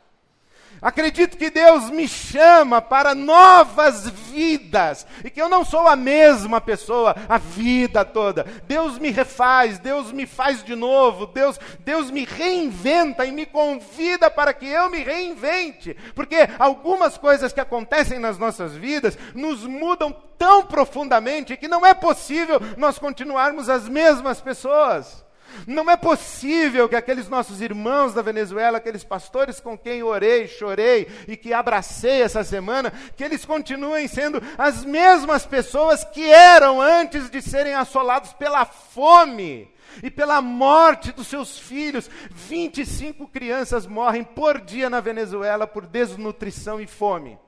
Acredito 0.81 1.37
que 1.37 1.49
Deus 1.49 1.89
me 1.89 2.07
chama 2.07 2.81
para 2.81 3.15
novas 3.15 4.09
vidas 4.09 5.07
e 5.23 5.29
que 5.29 5.41
eu 5.41 5.49
não 5.49 5.65
sou 5.65 5.87
a 5.87 5.95
mesma 5.95 6.61
pessoa 6.61 7.15
a 7.27 7.37
vida 7.37 8.05
toda. 8.05 8.45
Deus 8.67 8.99
me 8.99 9.09
refaz, 9.09 9.79
Deus 9.79 10.11
me 10.11 10.25
faz 10.25 10.63
de 10.63 10.75
novo, 10.75 11.25
Deus, 11.27 11.59
Deus 11.79 12.11
me 12.11 12.25
reinventa 12.25 13.25
e 13.25 13.31
me 13.31 13.45
convida 13.45 14.29
para 14.29 14.53
que 14.53 14.67
eu 14.67 14.89
me 14.89 15.03
reinvente, 15.03 15.95
porque 16.13 16.47
algumas 16.59 17.17
coisas 17.17 17.51
que 17.51 17.59
acontecem 17.59 18.19
nas 18.19 18.37
nossas 18.37 18.73
vidas 18.73 19.17
nos 19.33 19.63
mudam 19.63 20.15
tão 20.37 20.63
profundamente 20.63 21.57
que 21.57 21.67
não 21.67 21.85
é 21.85 21.93
possível 21.93 22.59
nós 22.77 22.99
continuarmos 22.99 23.69
as 23.69 23.89
mesmas 23.89 24.39
pessoas. 24.39 25.26
Não 25.65 25.89
é 25.89 25.97
possível 25.97 26.87
que 26.87 26.95
aqueles 26.95 27.27
nossos 27.27 27.61
irmãos 27.61 28.13
da 28.13 28.21
Venezuela, 28.21 28.77
aqueles 28.77 29.03
pastores 29.03 29.59
com 29.59 29.77
quem 29.77 30.03
orei, 30.03 30.47
chorei 30.47 31.07
e 31.27 31.35
que 31.35 31.53
abracei 31.53 32.21
essa 32.21 32.43
semana, 32.43 32.91
que 33.15 33.23
eles 33.23 33.45
continuem 33.45 34.07
sendo 34.07 34.41
as 34.57 34.85
mesmas 34.85 35.45
pessoas 35.45 36.03
que 36.03 36.29
eram 36.29 36.81
antes 36.81 37.29
de 37.29 37.41
serem 37.41 37.73
assolados 37.73 38.33
pela 38.33 38.65
fome 38.65 39.71
e 40.03 40.11
pela 40.11 40.41
morte 40.41 41.11
dos 41.11 41.27
seus 41.27 41.57
filhos. 41.57 42.09
25 42.29 43.27
crianças 43.27 43.87
morrem 43.87 44.23
por 44.23 44.59
dia 44.59 44.89
na 44.89 44.99
Venezuela 44.99 45.65
por 45.65 45.85
desnutrição 45.85 46.79
e 46.79 46.87
fome. 46.87 47.39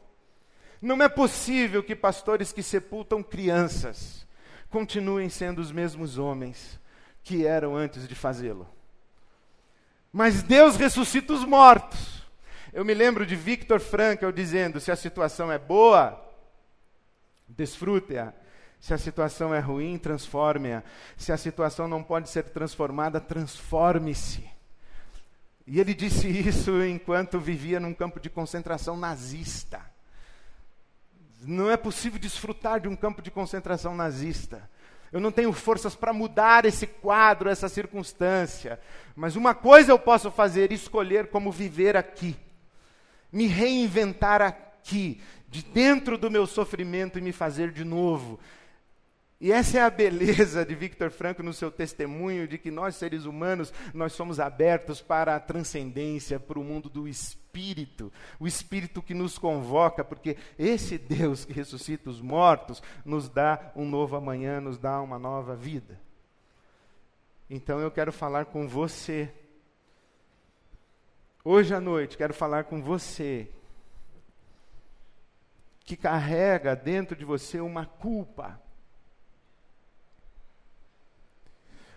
Não 0.82 1.02
é 1.04 1.10
possível 1.10 1.84
que 1.84 1.96
pastores 1.96 2.54
que 2.54 2.64
sepultam 2.64 3.22
crianças 3.22 4.26
continuem 4.70 5.28
sendo 5.30 5.60
os 5.60 5.72
mesmos 5.72 6.18
homens 6.18 6.79
que 7.30 7.46
eram 7.46 7.76
antes 7.76 8.08
de 8.08 8.16
fazê-lo. 8.16 8.68
Mas 10.12 10.42
Deus 10.42 10.76
ressuscita 10.76 11.32
os 11.32 11.46
mortos. 11.46 12.24
Eu 12.74 12.84
me 12.84 12.96
lembro 12.96 13.24
de 13.24 13.36
Victor 13.36 13.80
Frankl 13.80 14.32
dizendo: 14.32 14.80
se 14.80 14.92
a 14.92 14.96
situação 14.96 15.52
é 15.52 15.60
boa, 15.60 16.20
desfrute-a. 17.48 18.34
Se 18.80 18.96
a 18.96 18.98
situação 18.98 19.54
é 19.54 19.60
ruim, 19.60 20.00
transforme-a. 20.00 20.82
Se 21.18 21.32
a 21.32 21.38
situação 21.38 21.88
não 21.88 22.02
pode 22.02 22.32
ser 22.32 22.46
transformada, 22.46 23.22
transforme-se. 23.22 24.50
E 25.68 25.80
ele 25.80 25.94
disse 25.94 26.28
isso 26.28 26.84
enquanto 26.84 27.40
vivia 27.40 27.80
num 27.80 27.94
campo 27.94 28.20
de 28.20 28.30
concentração 28.32 28.98
nazista. 28.98 29.80
Não 31.44 31.70
é 31.70 31.78
possível 31.78 32.18
desfrutar 32.18 32.80
de 32.80 32.88
um 32.88 32.96
campo 32.96 33.22
de 33.22 33.30
concentração 33.30 33.94
nazista. 33.96 34.68
Eu 35.12 35.20
não 35.20 35.32
tenho 35.32 35.52
forças 35.52 35.96
para 35.96 36.14
mudar 36.14 36.66
esse 36.66 36.86
quadro, 36.86 37.50
essa 37.50 37.68
circunstância. 37.68 38.80
Mas 39.16 39.36
uma 39.36 39.56
coisa 39.56 39.92
eu 39.92 40.00
posso 40.00 40.30
fazer: 40.30 40.72
escolher 40.72 41.28
como 41.28 41.52
viver 41.52 41.98
aqui. 41.98 42.36
Me 43.32 43.48
reinventar 43.48 44.42
aqui, 44.42 45.22
de 45.48 45.64
dentro 45.64 46.18
do 46.18 46.32
meu 46.32 46.46
sofrimento 46.46 47.18
e 47.18 47.22
me 47.22 47.32
fazer 47.32 47.72
de 47.72 47.84
novo. 47.84 48.40
E 49.42 49.54
essa 49.54 49.78
é 49.78 49.82
a 49.82 49.90
beleza 49.90 50.66
de 50.66 50.76
Victor 50.76 51.12
Franco 51.12 51.42
no 51.42 51.54
seu 51.54 51.72
testemunho 51.72 52.46
de 52.46 52.58
que 52.58 52.70
nós 52.70 52.98
seres 52.98 53.24
humanos, 53.24 53.74
nós 53.94 54.12
somos 54.12 54.38
abertos 54.38 55.02
para 55.02 55.34
a 55.34 55.40
transcendência, 55.40 56.38
para 56.38 56.60
o 56.60 56.64
mundo 56.64 56.90
do 56.90 57.08
espírito, 57.08 58.12
o 58.38 58.46
espírito 58.46 59.02
que 59.02 59.14
nos 59.14 59.38
convoca, 59.38 60.04
porque 60.04 60.36
esse 60.58 60.98
Deus 60.98 61.46
que 61.46 61.54
ressuscita 61.54 62.10
os 62.10 62.20
mortos 62.20 62.84
nos 63.06 63.30
dá 63.30 63.72
um 63.78 63.86
novo 63.86 64.18
amanhã, 64.18 64.60
nos 64.60 64.78
dá 64.78 65.02
uma 65.02 65.18
nova 65.18 65.56
vida. 65.56 65.98
Então 67.50 67.80
eu 67.80 67.90
quero 67.90 68.12
falar 68.12 68.46
com 68.46 68.68
você. 68.68 69.34
Hoje 71.46 71.74
à 71.74 71.80
noite 71.80 72.18
quero 72.18 72.34
falar 72.34 72.66
com 72.66 72.82
você 72.82 73.50
que 75.86 75.96
carrega 75.96 76.76
dentro 76.76 77.16
de 77.16 77.24
você 77.24 77.62
uma 77.62 77.86
culpa. 77.86 78.62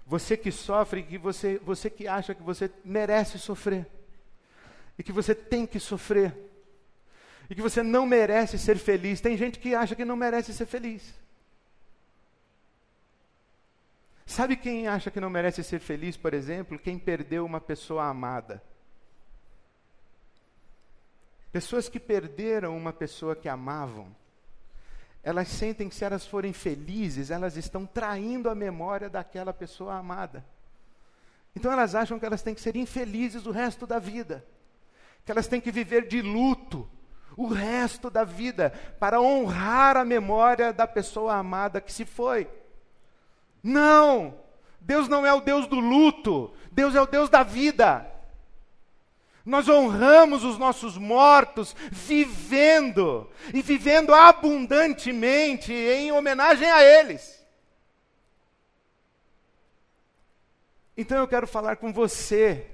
Você 0.07 0.37
que 0.37 0.51
sofre, 0.51 1.03
que 1.03 1.17
você, 1.17 1.59
você 1.59 1.89
que 1.89 2.07
acha 2.07 2.35
que 2.35 2.43
você 2.43 2.71
merece 2.85 3.39
sofrer. 3.39 3.87
E 4.99 5.03
que 5.03 5.13
você 5.13 5.35
tem 5.35 5.67
que 5.67 5.79
sofrer. 5.79 6.35
E 7.49 7.55
que 7.55 7.63
você 7.63 7.83
não 7.83 8.07
merece 8.07 8.59
ser 8.59 8.79
feliz. 8.79 9.21
Tem 9.21 9.37
gente 9.37 9.59
que 9.59 9.75
acha 9.75 9.95
que 9.95 10.05
não 10.05 10.17
merece 10.17 10.53
ser 10.53 10.67
feliz. 10.67 11.15
Sabe 14.27 14.57
quem 14.57 14.89
acha 14.89 15.11
que 15.11 15.21
não 15.21 15.29
merece 15.29 15.63
ser 15.63 15.79
feliz, 15.79 16.17
por 16.17 16.33
exemplo? 16.33 16.79
Quem 16.79 16.99
perdeu 16.99 17.45
uma 17.45 17.61
pessoa 17.61 18.05
amada. 18.07 18.63
Pessoas 21.53 21.89
que 21.89 22.01
perderam 22.01 22.75
uma 22.77 22.95
pessoa 22.95 23.37
que 23.37 23.49
amavam, 23.49 24.15
elas 25.23 25.49
sentem 25.49 25.89
que 25.89 25.95
se 25.95 26.05
elas 26.05 26.27
forem 26.27 26.53
felizes, 26.53 27.31
elas 27.31 27.57
estão 27.57 27.87
traindo 27.87 28.51
a 28.51 28.55
memória 28.55 29.09
daquela 29.09 29.53
pessoa 29.53 29.95
amada. 29.95 30.45
Então 31.55 31.71
elas 31.71 31.95
acham 31.95 32.19
que 32.19 32.27
elas 32.27 32.43
têm 32.43 32.55
que 32.55 32.61
ser 32.61 32.77
infelizes 32.77 33.47
o 33.47 33.51
resto 33.51 33.87
da 33.87 33.99
vida, 33.99 34.45
que 35.25 35.31
elas 35.31 35.47
têm 35.47 35.61
que 35.61 35.71
viver 35.71 36.09
de 36.09 36.21
luto 36.23 36.89
o 37.37 37.47
resto 37.47 38.11
da 38.11 38.25
vida 38.25 38.73
para 38.99 39.21
honrar 39.21 39.97
a 39.97 40.05
memória 40.05 40.73
da 40.73 40.87
pessoa 40.87 41.35
amada 41.35 41.81
que 41.81 41.93
se 41.93 42.05
foi. 42.05 42.49
Não! 43.63 44.35
Deus 44.81 45.07
não 45.09 45.25
é 45.25 45.33
o 45.33 45.41
Deus 45.41 45.69
do 45.69 45.79
luto, 45.79 46.53
Deus 46.73 46.97
é 46.97 47.01
o 47.01 47.07
Deus 47.07 47.31
da 47.31 47.45
vida. 47.45 48.12
Nós 49.45 49.69
honramos 49.69 50.45
os 50.45 50.57
nossos 50.57 50.97
mortos 50.97 51.75
vivendo 51.91 53.29
e 53.53 53.61
vivendo 53.61 54.15
abundantemente 54.15 55.73
em 55.73 56.13
homenagem 56.13 56.71
a 56.71 56.83
eles. 56.83 57.43
Então 60.97 61.19
eu 61.19 61.27
quero 61.27 61.47
falar 61.47 61.77
com 61.77 61.93
você 61.93 62.67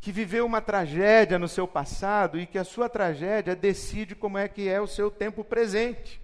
que 0.00 0.12
viveu 0.12 0.44
uma 0.44 0.60
tragédia 0.60 1.38
no 1.38 1.48
seu 1.48 1.66
passado 1.66 2.38
e 2.38 2.46
que 2.46 2.58
a 2.58 2.64
sua 2.64 2.88
tragédia 2.88 3.56
decide 3.56 4.14
como 4.14 4.36
é 4.36 4.46
que 4.46 4.68
é 4.68 4.80
o 4.80 4.86
seu 4.86 5.10
tempo 5.10 5.42
presente. 5.42 6.20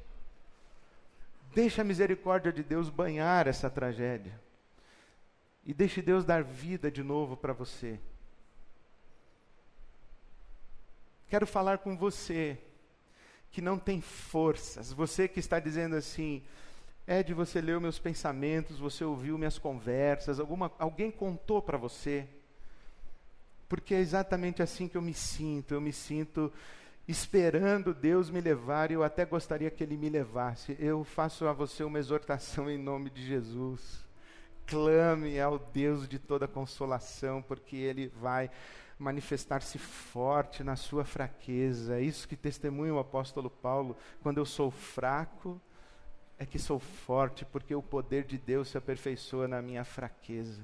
Deixe 1.55 1.81
a 1.81 1.85
misericórdia 1.85 2.53
de 2.53 2.63
Deus 2.63 2.89
banhar 2.89 3.47
essa 3.47 3.71
tragédia. 3.71 4.39
E 5.65 5.73
deixe 5.73 6.03
Deus 6.03 6.25
dar 6.25 6.43
vida 6.43 6.91
de 6.91 7.03
novo 7.03 7.37
para 7.37 7.53
você. 7.53 7.99
Quero 11.33 11.47
falar 11.47 11.79
com 11.79 11.97
você 11.97 12.59
que 13.51 13.63
não 13.63 13.79
tem 13.79 14.03
forças, 14.03 14.93
você 14.93 15.27
que 15.27 15.41
está 15.41 15.59
dizendo 15.59 15.97
assim, 15.97 16.43
é 17.07 17.23
de 17.23 17.33
você 17.33 17.59
leu 17.59 17.81
meus 17.81 17.99
pensamentos, 17.99 18.79
você 18.79 19.03
ouviu 19.03 19.39
minhas 19.39 19.59
conversas, 19.59 20.39
alguma, 20.39 20.71
alguém 20.79 21.11
contou 21.11 21.63
para 21.63 21.79
você. 21.79 22.29
Porque 23.67 23.95
é 23.95 24.01
exatamente 24.01 24.63
assim 24.63 24.87
que 24.87 24.95
eu 24.95 25.01
me 25.01 25.15
sinto, 25.15 25.73
eu 25.73 25.81
me 25.81 25.91
sinto 25.91 26.53
esperando 27.09 27.95
Deus 27.95 28.29
me 28.29 28.43
levar 28.43 28.91
e 28.91 28.95
eu 28.95 29.03
até 29.03 29.25
gostaria 29.25 29.71
que 29.71 29.83
Ele 29.83 29.97
me 29.97 30.11
levasse. 30.11 30.77
Eu 30.79 31.03
faço 31.03 31.47
a 31.47 31.55
você 31.55 31.83
uma 31.83 31.99
exortação 31.99 32.71
em 32.71 32.77
nome 32.77 33.09
de 33.09 33.27
Jesus. 33.27 34.05
Clame 34.67 35.41
ao 35.41 35.59
Deus 35.59 36.07
de 36.07 36.19
toda 36.19 36.47
consolação, 36.47 37.41
porque 37.41 37.75
Ele 37.75 38.09
vai 38.21 38.51
manifestar-se 39.03 39.79
forte 39.79 40.63
na 40.63 40.77
sua 40.77 41.05
fraqueza. 41.05 41.99
É 41.99 42.01
isso 42.01 42.29
que 42.29 42.37
testemunha 42.37 42.95
o 42.95 42.99
apóstolo 42.99 43.51
Paulo. 43.51 43.97
Quando 44.23 44.39
eu 44.39 44.47
sou 44.47 44.71
fraco, 44.71 45.61
é 46.39 46.47
que 46.47 46.59
sou 46.59 46.79
forte, 46.79 47.45
porque 47.45 47.75
o 47.75 47.83
poder 47.83 48.25
de 48.25 48.39
Deus 48.39 48.69
se 48.69 48.79
aperfeiçoa 48.79 49.47
na 49.47 49.61
minha 49.61 49.85
fraqueza. 49.85 50.63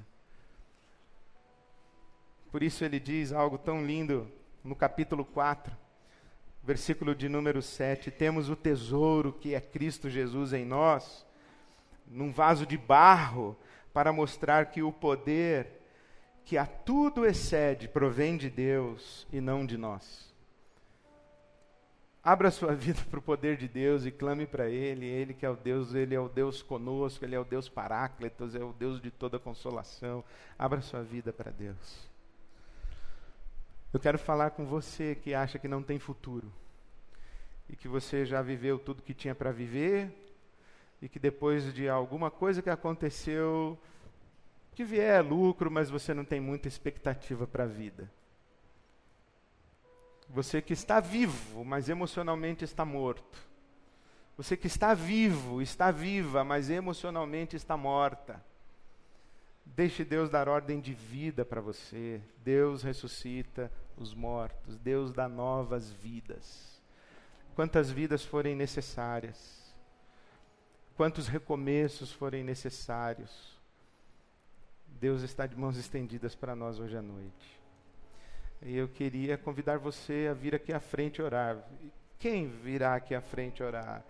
Por 2.51 2.63
isso 2.63 2.83
ele 2.83 2.99
diz 2.99 3.31
algo 3.31 3.57
tão 3.57 3.85
lindo 3.85 4.31
no 4.63 4.75
capítulo 4.75 5.23
4, 5.23 5.75
versículo 6.63 7.13
de 7.13 7.29
número 7.29 7.61
7: 7.61 8.09
Temos 8.09 8.49
o 8.49 8.55
tesouro 8.55 9.33
que 9.33 9.53
é 9.53 9.61
Cristo 9.61 10.09
Jesus 10.09 10.53
em 10.53 10.65
nós, 10.65 11.25
num 12.07 12.31
vaso 12.31 12.65
de 12.65 12.77
barro, 12.77 13.55
para 13.93 14.11
mostrar 14.11 14.67
que 14.67 14.81
o 14.81 14.91
poder 14.91 15.78
que 16.45 16.57
a 16.57 16.65
tudo 16.65 17.25
excede 17.25 17.87
provém 17.87 18.37
de 18.37 18.49
Deus 18.49 19.27
e 19.31 19.39
não 19.39 19.65
de 19.65 19.77
nós. 19.77 20.29
Abra 22.23 22.51
sua 22.51 22.73
vida 22.75 23.01
para 23.09 23.19
o 23.19 23.21
poder 23.21 23.57
de 23.57 23.67
Deus 23.67 24.05
e 24.05 24.11
clame 24.11 24.45
para 24.45 24.69
Ele. 24.69 25.05
Ele 25.05 25.33
que 25.33 25.45
é 25.45 25.49
o 25.49 25.55
Deus, 25.55 25.93
Ele 25.93 26.15
é 26.15 26.19
o 26.19 26.29
Deus 26.29 26.61
conosco, 26.61 27.23
Ele 27.23 27.35
é 27.35 27.39
o 27.39 27.45
Deus 27.45 27.69
Paráclitos, 27.69 28.55
é 28.55 28.63
o 28.63 28.73
Deus 28.73 29.01
de 29.01 29.11
toda 29.11 29.39
consolação. 29.39 30.23
Abra 30.57 30.81
sua 30.81 31.01
vida 31.01 31.31
para 31.31 31.51
Deus. 31.51 32.09
Eu 33.91 33.99
quero 33.99 34.19
falar 34.19 34.51
com 34.51 34.65
você 34.65 35.15
que 35.15 35.33
acha 35.33 35.57
que 35.57 35.67
não 35.67 35.81
tem 35.81 35.97
futuro 35.97 36.51
e 37.67 37.75
que 37.75 37.87
você 37.87 38.25
já 38.25 38.41
viveu 38.41 38.77
tudo 38.77 39.01
que 39.01 39.13
tinha 39.13 39.33
para 39.33 39.51
viver 39.51 40.11
e 41.01 41.09
que 41.09 41.17
depois 41.17 41.73
de 41.73 41.89
alguma 41.89 42.29
coisa 42.29 42.61
que 42.61 42.69
aconteceu 42.69 43.77
que 44.79 44.85
vier 44.85 45.19
é 45.19 45.21
lucro, 45.21 45.69
mas 45.69 45.89
você 45.89 46.13
não 46.13 46.23
tem 46.23 46.39
muita 46.39 46.69
expectativa 46.69 47.45
para 47.45 47.65
a 47.65 47.67
vida. 47.67 48.09
Você 50.29 50.61
que 50.61 50.71
está 50.71 51.01
vivo, 51.01 51.65
mas 51.65 51.89
emocionalmente 51.89 52.63
está 52.63 52.85
morto. 52.85 53.45
Você 54.37 54.55
que 54.55 54.67
está 54.67 54.93
vivo, 54.93 55.61
está 55.61 55.91
viva, 55.91 56.45
mas 56.45 56.69
emocionalmente 56.69 57.57
está 57.57 57.75
morta. 57.75 58.41
Deixe 59.65 60.05
Deus 60.05 60.29
dar 60.29 60.47
ordem 60.47 60.79
de 60.79 60.93
vida 60.93 61.43
para 61.43 61.59
você. 61.59 62.21
Deus 62.37 62.81
ressuscita 62.81 63.69
os 63.97 64.13
mortos. 64.13 64.77
Deus 64.77 65.11
dá 65.11 65.27
novas 65.27 65.91
vidas. 65.91 66.81
Quantas 67.53 67.91
vidas 67.91 68.23
forem 68.23 68.55
necessárias. 68.55 69.75
Quantos 70.95 71.27
recomeços 71.27 72.13
forem 72.13 72.45
necessários 72.45 73.58
Deus 74.99 75.21
está 75.21 75.47
de 75.47 75.55
mãos 75.55 75.77
estendidas 75.77 76.35
para 76.35 76.53
nós 76.53 76.77
hoje 76.77 76.97
à 76.97 77.01
noite. 77.01 77.61
E 78.61 78.75
eu 78.75 78.89
queria 78.89 79.37
convidar 79.37 79.77
você 79.77 80.27
a 80.29 80.33
vir 80.33 80.53
aqui 80.53 80.73
à 80.73 80.79
frente 80.81 81.21
orar. 81.21 81.57
Quem 82.17 82.49
virá 82.49 82.95
aqui 82.95 83.15
à 83.15 83.21
frente 83.21 83.63
orar? 83.63 84.03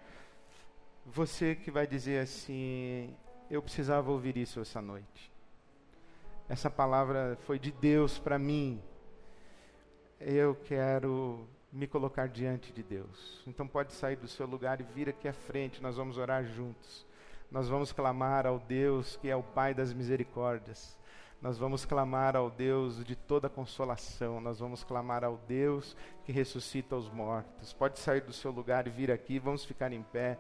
Você 1.06 1.54
que 1.56 1.70
vai 1.70 1.86
dizer 1.86 2.24
assim: 2.24 3.16
Eu 3.52 3.62
precisava 3.62 4.10
ouvir 4.12 4.36
isso 4.36 4.60
essa 4.60 4.82
noite. 4.82 5.32
Essa 6.48 6.72
palavra 6.72 7.38
foi 7.42 7.60
de 7.60 7.72
Deus 7.72 8.18
para 8.18 8.40
mim. 8.40 8.82
Eu 10.20 10.56
quero 10.56 11.48
me 11.72 11.86
colocar 11.86 12.28
diante 12.28 12.74
de 12.74 12.82
Deus. 12.82 13.44
Então 13.46 13.68
pode 13.68 13.94
sair 13.94 14.16
do 14.16 14.28
seu 14.28 14.48
lugar 14.48 14.82
e 14.82 14.84
vir 14.84 15.08
aqui 15.08 15.28
à 15.28 15.34
frente, 15.34 15.84
nós 15.84 15.98
vamos 15.98 16.18
orar 16.18 16.44
juntos 16.44 17.08
nós 17.52 17.68
vamos 17.68 17.92
clamar 17.92 18.46
ao 18.46 18.60
Deus 18.60 19.18
que 19.18 19.28
é 19.28 19.36
o 19.36 19.42
Pai 19.42 19.74
das 19.74 19.92
misericórdias. 19.92 20.98
Nós 21.42 21.58
vamos 21.58 21.86
clamar 21.86 22.36
ao 22.36 22.52
Deus 22.52 23.04
de 23.04 23.16
toda 23.16 23.50
consolação. 23.50 24.40
Nós 24.40 24.60
vamos 24.60 24.84
clamar 24.84 25.24
ao 25.24 25.38
Deus 25.48 25.96
que 26.24 26.32
ressuscita 26.32 26.96
os 26.96 27.10
mortos. 27.10 27.74
Pode 27.74 27.98
sair 27.98 28.22
do 28.22 28.34
seu 28.34 28.52
lugar 28.52 28.86
e 28.86 28.92
vir 28.92 29.10
aqui. 29.10 29.40
Vamos 29.40 29.66
ficar 29.66 29.92
em 29.92 30.04
pé 30.04 30.38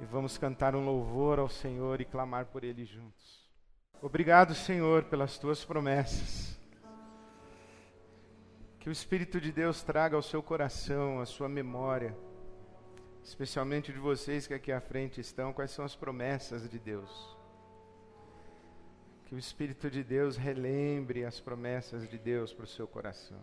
e 0.00 0.04
vamos 0.04 0.36
cantar 0.36 0.74
um 0.74 0.84
louvor 0.84 1.38
ao 1.38 1.48
Senhor 1.48 2.00
e 2.00 2.04
clamar 2.04 2.46
por 2.46 2.64
Ele 2.64 2.84
juntos. 2.84 3.46
Obrigado, 4.00 4.54
Senhor, 4.54 5.04
pelas 5.04 5.38
tuas 5.38 5.64
promessas. 5.64 6.58
Que 8.80 8.88
o 8.88 8.92
Espírito 8.92 9.40
de 9.40 9.52
Deus 9.52 9.82
traga 9.82 10.16
ao 10.16 10.22
seu 10.22 10.42
coração, 10.42 11.20
à 11.20 11.26
sua 11.26 11.48
memória 11.48 12.16
especialmente 13.28 13.92
de 13.92 13.98
vocês 13.98 14.46
que 14.46 14.54
aqui 14.54 14.72
à 14.72 14.80
frente 14.80 15.20
estão, 15.20 15.52
quais 15.52 15.70
são 15.70 15.84
as 15.84 15.94
promessas 15.94 16.66
de 16.68 16.78
Deus. 16.78 17.36
Que 19.26 19.34
o 19.34 19.38
Espírito 19.38 19.90
de 19.90 20.02
Deus 20.02 20.38
relembre 20.38 21.26
as 21.26 21.38
promessas 21.38 22.08
de 22.08 22.16
Deus 22.18 22.54
para 22.54 22.64
o 22.64 22.66
seu 22.66 22.88
coração. 22.88 23.42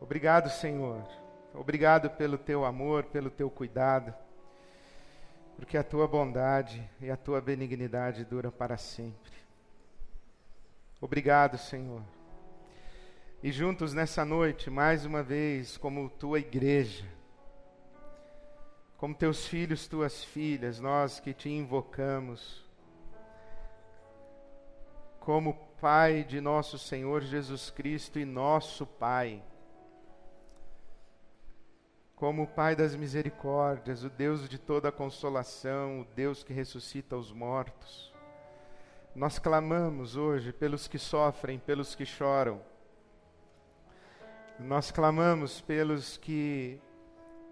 Obrigado, 0.00 0.50
Senhor. 0.50 1.06
Obrigado 1.54 2.10
pelo 2.10 2.36
teu 2.36 2.64
amor, 2.64 3.04
pelo 3.04 3.30
teu 3.30 3.48
cuidado, 3.48 4.12
porque 5.54 5.78
a 5.78 5.84
tua 5.84 6.08
bondade 6.08 6.82
e 7.00 7.08
a 7.08 7.16
tua 7.16 7.40
benignidade 7.40 8.24
duram 8.24 8.50
para 8.50 8.76
sempre. 8.76 9.32
Obrigado, 11.00 11.56
Senhor. 11.56 12.02
E 13.40 13.52
juntos 13.52 13.94
nessa 13.94 14.24
noite, 14.24 14.68
mais 14.70 15.06
uma 15.06 15.22
vez, 15.22 15.76
como 15.76 16.10
tua 16.10 16.40
igreja, 16.40 17.04
como 18.96 19.14
teus 19.14 19.46
filhos, 19.46 19.86
tuas 19.86 20.24
filhas, 20.24 20.80
nós 20.80 21.20
que 21.20 21.32
te 21.34 21.48
invocamos, 21.48 22.64
como 25.20 25.54
Pai 25.80 26.24
de 26.24 26.40
nosso 26.40 26.78
Senhor 26.78 27.22
Jesus 27.22 27.70
Cristo 27.70 28.18
e 28.18 28.24
nosso 28.24 28.86
Pai. 28.86 29.42
como 32.16 32.46
Pai 32.46 32.74
das 32.74 32.94
misericórdias, 32.94 34.02
o 34.02 34.08
Deus 34.08 34.48
de 34.48 34.58
toda 34.58 34.90
consolação, 34.90 36.00
o 36.00 36.04
Deus 36.14 36.42
que 36.42 36.54
ressuscita 36.54 37.16
os 37.16 37.30
mortos. 37.30 38.14
Nós 39.14 39.38
clamamos 39.38 40.16
hoje 40.16 40.52
pelos 40.52 40.88
que 40.88 40.98
sofrem, 40.98 41.58
pelos 41.58 41.94
que 41.94 42.06
choram. 42.06 42.62
Nós 44.58 44.90
clamamos 44.90 45.60
pelos 45.60 46.16
que 46.16 46.80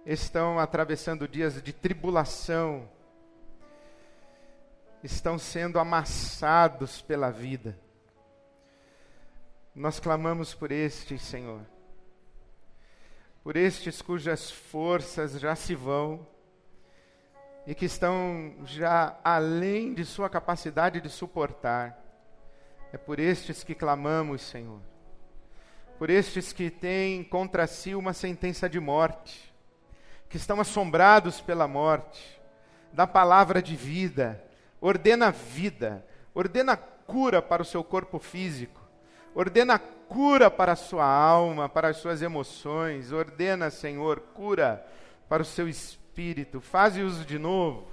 estão 0.05 0.59
atravessando 0.59 1.29
dias 1.29 1.63
de 1.63 1.73
tribulação, 1.73 2.89
estão 5.03 5.39
sendo 5.39 5.79
amassados 5.79 7.01
pela 7.03 7.31
vida. 7.31 7.79
Nós 9.75 9.99
clamamos 9.99 10.55
por 10.55 10.71
estes, 10.71 11.23
Senhor, 11.23 11.63
por 13.43 13.57
estes 13.57 14.03
cujas 14.03 14.51
forças 14.51 15.41
já 15.41 15.57
se 15.57 15.75
vão 15.75 16.27
e 17.67 17.75
que 17.75 17.85
estão 17.85 18.55
já 18.65 19.19
além 19.25 19.95
de 19.95 20.05
sua 20.05 20.29
capacidade 20.29 21.01
de 21.01 21.09
suportar. 21.09 21.99
É 22.93 22.99
por 22.99 23.19
estes 23.19 23.65
que 23.65 23.75
clamamos, 23.75 24.43
Senhor. 24.43 24.81
Por 25.99 26.11
estes 26.11 26.53
que 26.53 26.71
têm 26.71 27.25
contra 27.25 27.67
si 27.67 27.95
uma 27.95 28.13
sentença 28.13 28.69
de 28.69 28.79
morte, 28.79 29.52
que 30.33 30.39
estão 30.39 30.59
assombrados 30.63 31.43
pela 31.43 31.69
morte, 31.69 32.41
da 32.91 33.07
palavra 33.07 33.61
de 33.61 33.77
vida, 33.77 34.43
ordena 34.81 35.31
vida, 35.31 36.03
ordena 36.35 36.75
cura 36.75 37.43
para 37.43 37.61
o 37.61 37.67
seu 37.67 37.85
corpo 37.85 38.19
físico, 38.19 38.81
ordena 39.35 39.79
cura 39.79 40.51
para 40.51 40.73
a 40.73 40.77
sua 40.77 41.05
alma, 41.05 41.69
para 41.69 41.89
as 41.89 41.99
suas 41.99 42.23
emoções, 42.23 43.13
ordena, 43.13 43.69
Senhor, 43.69 44.21
cura 44.33 44.83
para 45.29 45.43
o 45.43 45.45
seu 45.45 45.69
espírito, 45.69 46.63
faze-os 46.63 47.27
de 47.27 47.39
novo, 47.39 47.87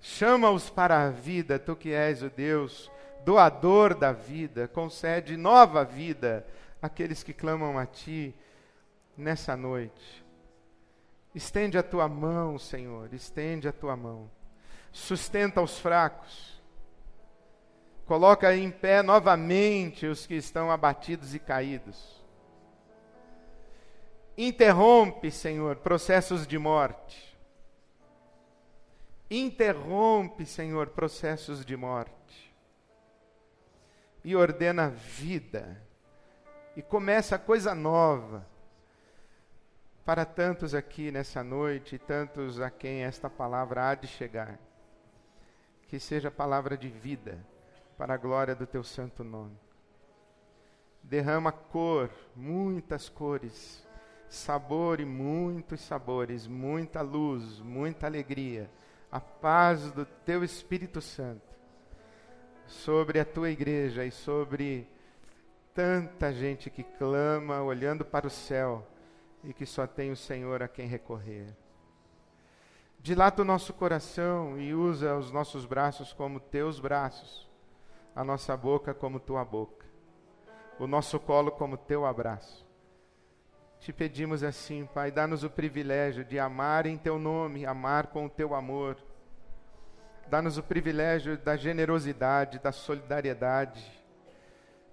chama-os 0.00 0.70
para 0.70 1.02
a 1.02 1.10
vida, 1.10 1.58
tu 1.58 1.74
que 1.74 1.92
és 1.92 2.22
o 2.22 2.30
Deus, 2.30 2.88
doador 3.24 3.96
da 3.96 4.12
vida, 4.12 4.68
concede 4.68 5.36
nova 5.36 5.84
vida 5.84 6.46
àqueles 6.80 7.24
que 7.24 7.32
clamam 7.32 7.76
a 7.76 7.86
ti 7.86 8.32
nessa 9.16 9.56
noite. 9.56 10.29
Estende 11.34 11.78
a 11.78 11.82
tua 11.82 12.08
mão, 12.08 12.58
Senhor, 12.58 13.12
estende 13.14 13.68
a 13.68 13.72
tua 13.72 13.96
mão 13.96 14.30
sustenta 14.92 15.60
os 15.60 15.78
fracos, 15.78 16.60
coloca 18.06 18.54
em 18.54 18.70
pé 18.70 19.02
novamente 19.02 20.06
os 20.06 20.26
que 20.26 20.34
estão 20.34 20.70
abatidos 20.70 21.34
e 21.34 21.38
caídos. 21.38 22.20
Interrompe, 24.36 25.30
Senhor, 25.30 25.76
processos 25.76 26.46
de 26.46 26.58
morte. 26.58 27.38
Interrompe, 29.30 30.46
Senhor, 30.46 30.88
processos 30.88 31.64
de 31.64 31.76
morte. 31.76 32.54
E 34.24 34.34
ordena 34.34 34.88
vida. 34.88 35.80
E 36.74 36.82
começa 36.82 37.38
coisa 37.38 37.74
nova 37.74 38.46
para 40.10 40.24
tantos 40.24 40.74
aqui 40.74 41.12
nessa 41.12 41.44
noite 41.44 41.96
tantos 41.96 42.60
a 42.60 42.68
quem 42.68 43.04
esta 43.04 43.30
palavra 43.30 43.90
há 43.90 43.94
de 43.94 44.08
chegar 44.08 44.58
que 45.86 46.00
seja 46.00 46.32
palavra 46.32 46.76
de 46.76 46.88
vida 46.88 47.38
para 47.96 48.14
a 48.14 48.16
glória 48.16 48.56
do 48.56 48.66
teu 48.66 48.82
santo 48.82 49.22
nome. 49.22 49.56
Derrama 51.00 51.52
cor, 51.52 52.10
muitas 52.34 53.08
cores, 53.08 53.86
sabor 54.28 54.98
e 54.98 55.04
muitos 55.04 55.80
sabores, 55.80 56.44
muita 56.44 57.02
luz, 57.02 57.60
muita 57.60 58.08
alegria, 58.08 58.68
a 59.12 59.20
paz 59.20 59.92
do 59.92 60.04
teu 60.04 60.42
Espírito 60.42 61.00
Santo 61.00 61.54
sobre 62.66 63.20
a 63.20 63.24
tua 63.24 63.48
igreja 63.48 64.04
e 64.04 64.10
sobre 64.10 64.88
tanta 65.72 66.32
gente 66.32 66.68
que 66.68 66.82
clama 66.82 67.62
olhando 67.62 68.04
para 68.04 68.26
o 68.26 68.30
céu 68.30 68.89
e 69.42 69.52
que 69.52 69.66
só 69.66 69.86
tem 69.86 70.10
o 70.10 70.16
Senhor 70.16 70.62
a 70.62 70.68
quem 70.68 70.86
recorrer. 70.86 71.54
Dilata 72.98 73.42
o 73.42 73.44
nosso 73.44 73.72
coração 73.72 74.58
e 74.58 74.74
usa 74.74 75.16
os 75.16 75.32
nossos 75.32 75.64
braços 75.64 76.12
como 76.12 76.38
teus 76.38 76.78
braços, 76.78 77.48
a 78.14 78.22
nossa 78.22 78.56
boca 78.56 78.92
como 78.92 79.18
tua 79.18 79.44
boca, 79.44 79.86
o 80.78 80.86
nosso 80.86 81.18
colo 81.18 81.50
como 81.50 81.78
teu 81.78 82.04
abraço. 82.04 82.68
Te 83.80 83.94
pedimos 83.94 84.44
assim, 84.44 84.84
Pai, 84.84 85.10
dá-nos 85.10 85.42
o 85.42 85.48
privilégio 85.48 86.22
de 86.22 86.38
amar 86.38 86.84
em 86.84 86.98
teu 86.98 87.18
nome, 87.18 87.64
amar 87.64 88.08
com 88.08 88.26
o 88.26 88.28
teu 88.28 88.54
amor. 88.54 88.98
Dá-nos 90.28 90.58
o 90.58 90.62
privilégio 90.62 91.38
da 91.38 91.56
generosidade, 91.56 92.58
da 92.58 92.72
solidariedade. 92.72 93.82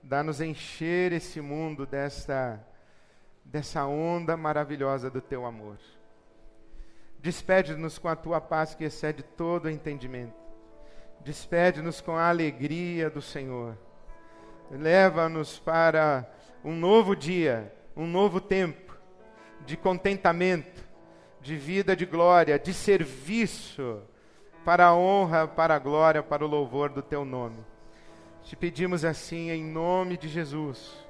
Dá-nos 0.01 0.39
encher 0.39 1.11
esse 1.11 1.41
mundo 1.41 1.85
dessa, 1.85 2.65
dessa 3.47 3.85
onda 3.85 4.35
maravilhosa 4.35 5.09
do 5.09 5.21
teu 5.21 5.45
amor. 5.45 5.77
Despede-nos 7.19 7.97
com 7.97 8.07
a 8.07 8.15
tua 8.15 8.39
paz 8.39 8.75
que 8.75 8.83
excede 8.83 9.23
todo 9.23 9.69
entendimento. 9.69 10.35
Despede-nos 11.21 11.99
com 11.99 12.15
a 12.15 12.29
alegria 12.29 13.09
do 13.09 13.21
Senhor. 13.21 13.77
Leva-nos 14.69 15.57
para 15.59 16.29
um 16.63 16.75
novo 16.75 17.15
dia, 17.15 17.73
um 17.95 18.05
novo 18.05 18.39
tempo 18.39 18.95
de 19.65 19.75
contentamento, 19.75 20.85
de 21.41 21.55
vida 21.55 21.95
de 21.95 22.05
glória, 22.05 22.59
de 22.59 22.73
serviço, 22.73 24.01
para 24.65 24.87
a 24.87 24.95
honra, 24.95 25.47
para 25.47 25.75
a 25.75 25.79
glória, 25.79 26.21
para 26.21 26.43
o 26.43 26.47
louvor 26.47 26.89
do 26.89 27.01
teu 27.01 27.23
nome. 27.23 27.63
Te 28.43 28.55
pedimos 28.55 29.05
assim 29.05 29.49
em 29.49 29.63
nome 29.63 30.17
de 30.17 30.27
Jesus, 30.27 31.06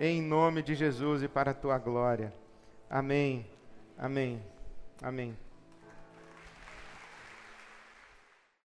em 0.00 0.22
nome 0.22 0.62
de 0.62 0.74
Jesus 0.74 1.22
e 1.22 1.28
para 1.28 1.50
a 1.50 1.54
tua 1.54 1.76
glória. 1.76 2.32
Amém. 2.88 3.46
Amém. 3.98 4.42
Amém. 5.02 5.36